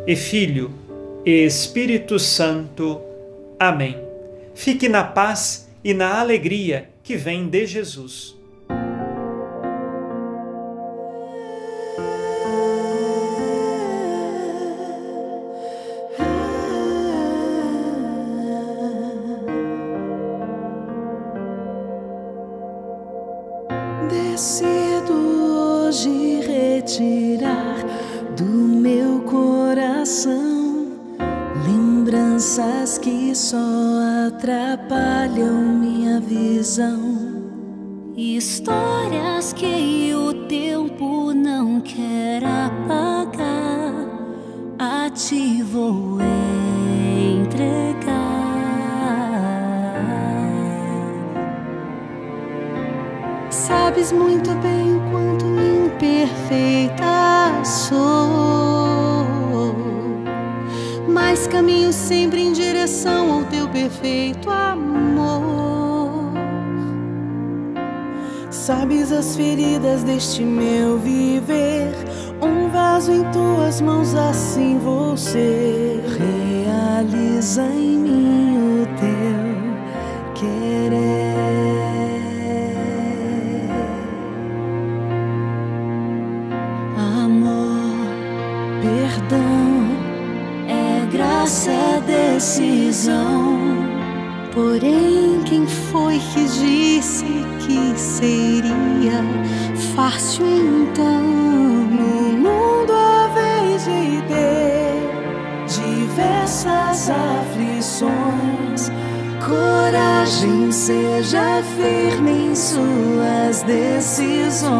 e 0.08 0.16
Filho 0.16 0.72
e 1.26 1.46
Espírito 1.46 2.20
Santo. 2.20 3.02
Amém. 3.60 4.05
Fique 4.56 4.88
na 4.88 5.04
paz 5.04 5.68
e 5.84 5.94
na 5.94 6.20
alegria 6.20 6.90
que 7.04 7.18
vem 7.18 7.48
de 7.48 7.66
Jesus. 7.66 8.34
Decido 24.10 25.14
hoje 25.14 26.40
retirar 26.48 27.76
do 28.38 28.46
meu 28.46 29.20
coração 29.24 30.55
lembranças 32.36 32.98
que 32.98 33.34
só 33.34 33.58
atrapalham 34.28 35.62
minha 35.80 36.20
visão. 36.20 37.16
Histórias 38.16 39.54
que 39.54 40.14
o 40.14 40.34
tempo 40.46 41.34
não 41.34 41.80
quer 41.80 42.44
apagar, 42.44 43.94
a 44.78 45.10
ti 45.12 45.64
vou 45.64 46.20
entregar. 47.40 48.04
Sabes 53.50 54.12
muito 54.12 54.52
bem 54.56 54.85
sempre 61.96 62.42
em 62.42 62.52
direção 62.52 63.32
ao 63.32 63.44
teu 63.46 63.68
perfeito 63.70 64.50
amor. 64.50 66.34
Sabes 68.52 69.12
as 69.12 69.36
feridas 69.36 70.04
deste 70.04 70.44
meu 70.44 71.00
viver, 71.00 71.94
um 72.42 72.70
vaso 72.70 73.12
em 73.12 73.24
tuas 73.32 73.80
mãos, 73.80 74.14
assim 74.14 74.78
ser. 75.18 76.04
Realiza 76.20 77.64
em 77.64 77.98
mim 77.98 78.82
o 78.82 78.86
teu 78.98 80.34
querer. 80.34 81.25
Decisão. 93.06 93.56
Porém, 94.54 95.42
quem 95.46 95.66
foi 95.68 96.20
que 96.20 96.46
disse 96.46 97.26
que 97.60 98.00
seria 98.00 99.24
fácil 99.96 100.46
então? 100.46 101.22
No 101.22 102.38
mundo 102.38 102.94
a 102.94 103.28
vez 103.34 103.84
de 103.84 104.22
ter 104.28 105.02
diversas 105.68 107.10
aflições, 107.10 108.92
coragem, 109.46 110.72
seja 110.72 111.62
firme 111.78 112.48
em 112.48 112.56
suas 112.56 113.62
decisões. 113.64 114.72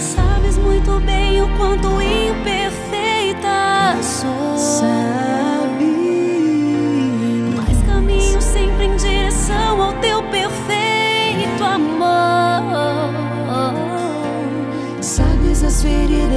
Sabes 0.00 0.56
muito 0.56 0.98
bem 1.00 1.42
o 1.42 1.48
quanto 1.58 2.00
imperfeita 2.00 4.02
sou. 4.02 5.27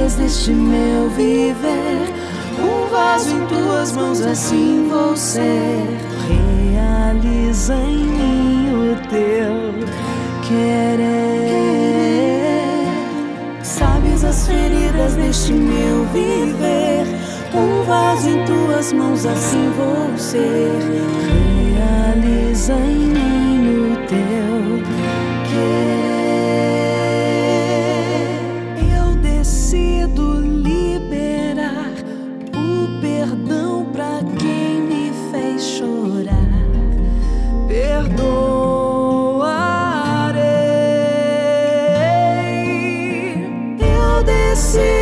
Feridas 0.02 0.14
deste 0.14 0.50
meu 0.52 1.08
viver. 1.10 2.12
Um 2.58 2.88
vaso 2.90 3.30
em 3.30 3.46
tuas 3.46 3.92
mãos, 3.92 4.20
assim 4.20 4.88
vou 4.88 5.16
ser. 5.16 5.86
Realiza 6.72 7.74
em 7.74 8.04
mim 8.04 8.72
o 8.74 8.96
teu 9.08 9.72
querer. 10.42 11.22
Sabes 13.62 14.24
as 14.24 14.46
feridas 14.46 15.14
deste 15.14 15.52
meu 15.52 16.04
viver. 16.06 17.06
Um 17.54 17.84
vaso 17.84 18.28
em 18.28 18.44
tuas 18.44 18.92
mãos, 18.92 19.24
assim 19.24 19.70
vou 19.76 20.18
ser. 20.18 20.78
Realiza 21.76 22.72
em 22.74 23.06
mim 23.06 23.92
o 23.92 23.96
teu 24.06 24.91
Eu 44.52 45.01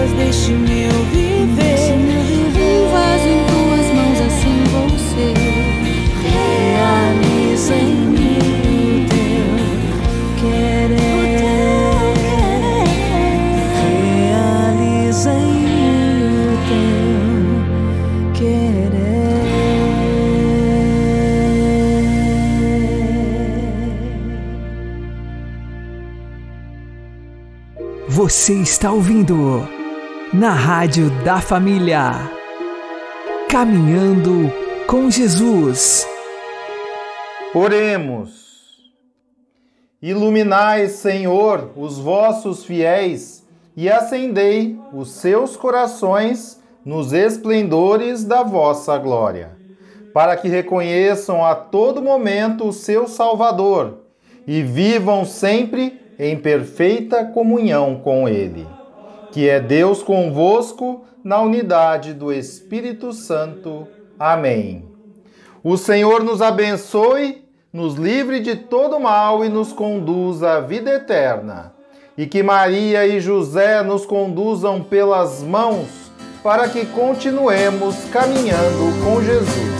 estradas 0.00 0.12
deste 0.12 0.52
meu 0.52 0.90
viver. 1.12 1.92
Um 2.56 2.88
vaso 2.90 3.28
em 3.28 3.44
tuas 3.46 3.86
mãos, 3.94 4.20
assim 4.20 4.64
vou 4.70 4.88
ser. 4.98 5.34
Realiza 6.22 7.74
em 7.74 7.94
mim 7.94 8.38
o 8.66 9.08
teu 9.08 9.50
querer. 10.40 10.98
Realiza 14.90 15.32
em 15.32 15.52
mim 15.64 16.28
o 16.46 16.58
teu 16.68 18.40
querer. 18.40 18.90
Você 28.08 28.54
está 28.54 28.90
ouvindo? 28.92 29.79
Na 30.32 30.50
Rádio 30.50 31.10
da 31.24 31.40
Família. 31.40 32.12
Caminhando 33.48 34.52
com 34.86 35.10
Jesus. 35.10 36.06
Oremos. 37.52 38.92
Iluminai, 40.00 40.86
Senhor, 40.86 41.72
os 41.76 41.98
vossos 41.98 42.64
fiéis 42.64 43.44
e 43.76 43.90
acendei 43.90 44.78
os 44.92 45.10
seus 45.10 45.56
corações 45.56 46.62
nos 46.84 47.12
esplendores 47.12 48.24
da 48.24 48.44
vossa 48.44 48.96
glória, 48.98 49.50
para 50.14 50.36
que 50.36 50.46
reconheçam 50.46 51.44
a 51.44 51.56
todo 51.56 52.00
momento 52.00 52.68
o 52.68 52.72
seu 52.72 53.08
Salvador 53.08 53.98
e 54.46 54.62
vivam 54.62 55.24
sempre 55.24 56.00
em 56.16 56.36
perfeita 56.36 57.24
comunhão 57.24 57.96
com 57.96 58.28
Ele, 58.28 58.64
que 59.32 59.48
é 59.48 59.60
Deus 59.60 60.02
convosco 60.02 61.04
na 61.22 61.40
unidade 61.40 62.14
do 62.14 62.32
Espírito 62.32 63.12
Santo. 63.12 63.86
Amém. 64.18 64.84
O 65.62 65.76
Senhor 65.76 66.24
nos 66.24 66.40
abençoe, 66.40 67.44
nos 67.72 67.94
livre 67.94 68.40
de 68.40 68.56
todo 68.56 68.98
mal 68.98 69.44
e 69.44 69.48
nos 69.48 69.72
conduza 69.72 70.52
à 70.52 70.60
vida 70.60 70.90
eterna. 70.90 71.74
E 72.16 72.26
que 72.26 72.42
Maria 72.42 73.06
e 73.06 73.20
José 73.20 73.82
nos 73.82 74.04
conduzam 74.04 74.82
pelas 74.82 75.42
mãos 75.42 75.88
para 76.42 76.68
que 76.68 76.86
continuemos 76.86 77.96
caminhando 78.10 79.04
com 79.04 79.22
Jesus. 79.22 79.79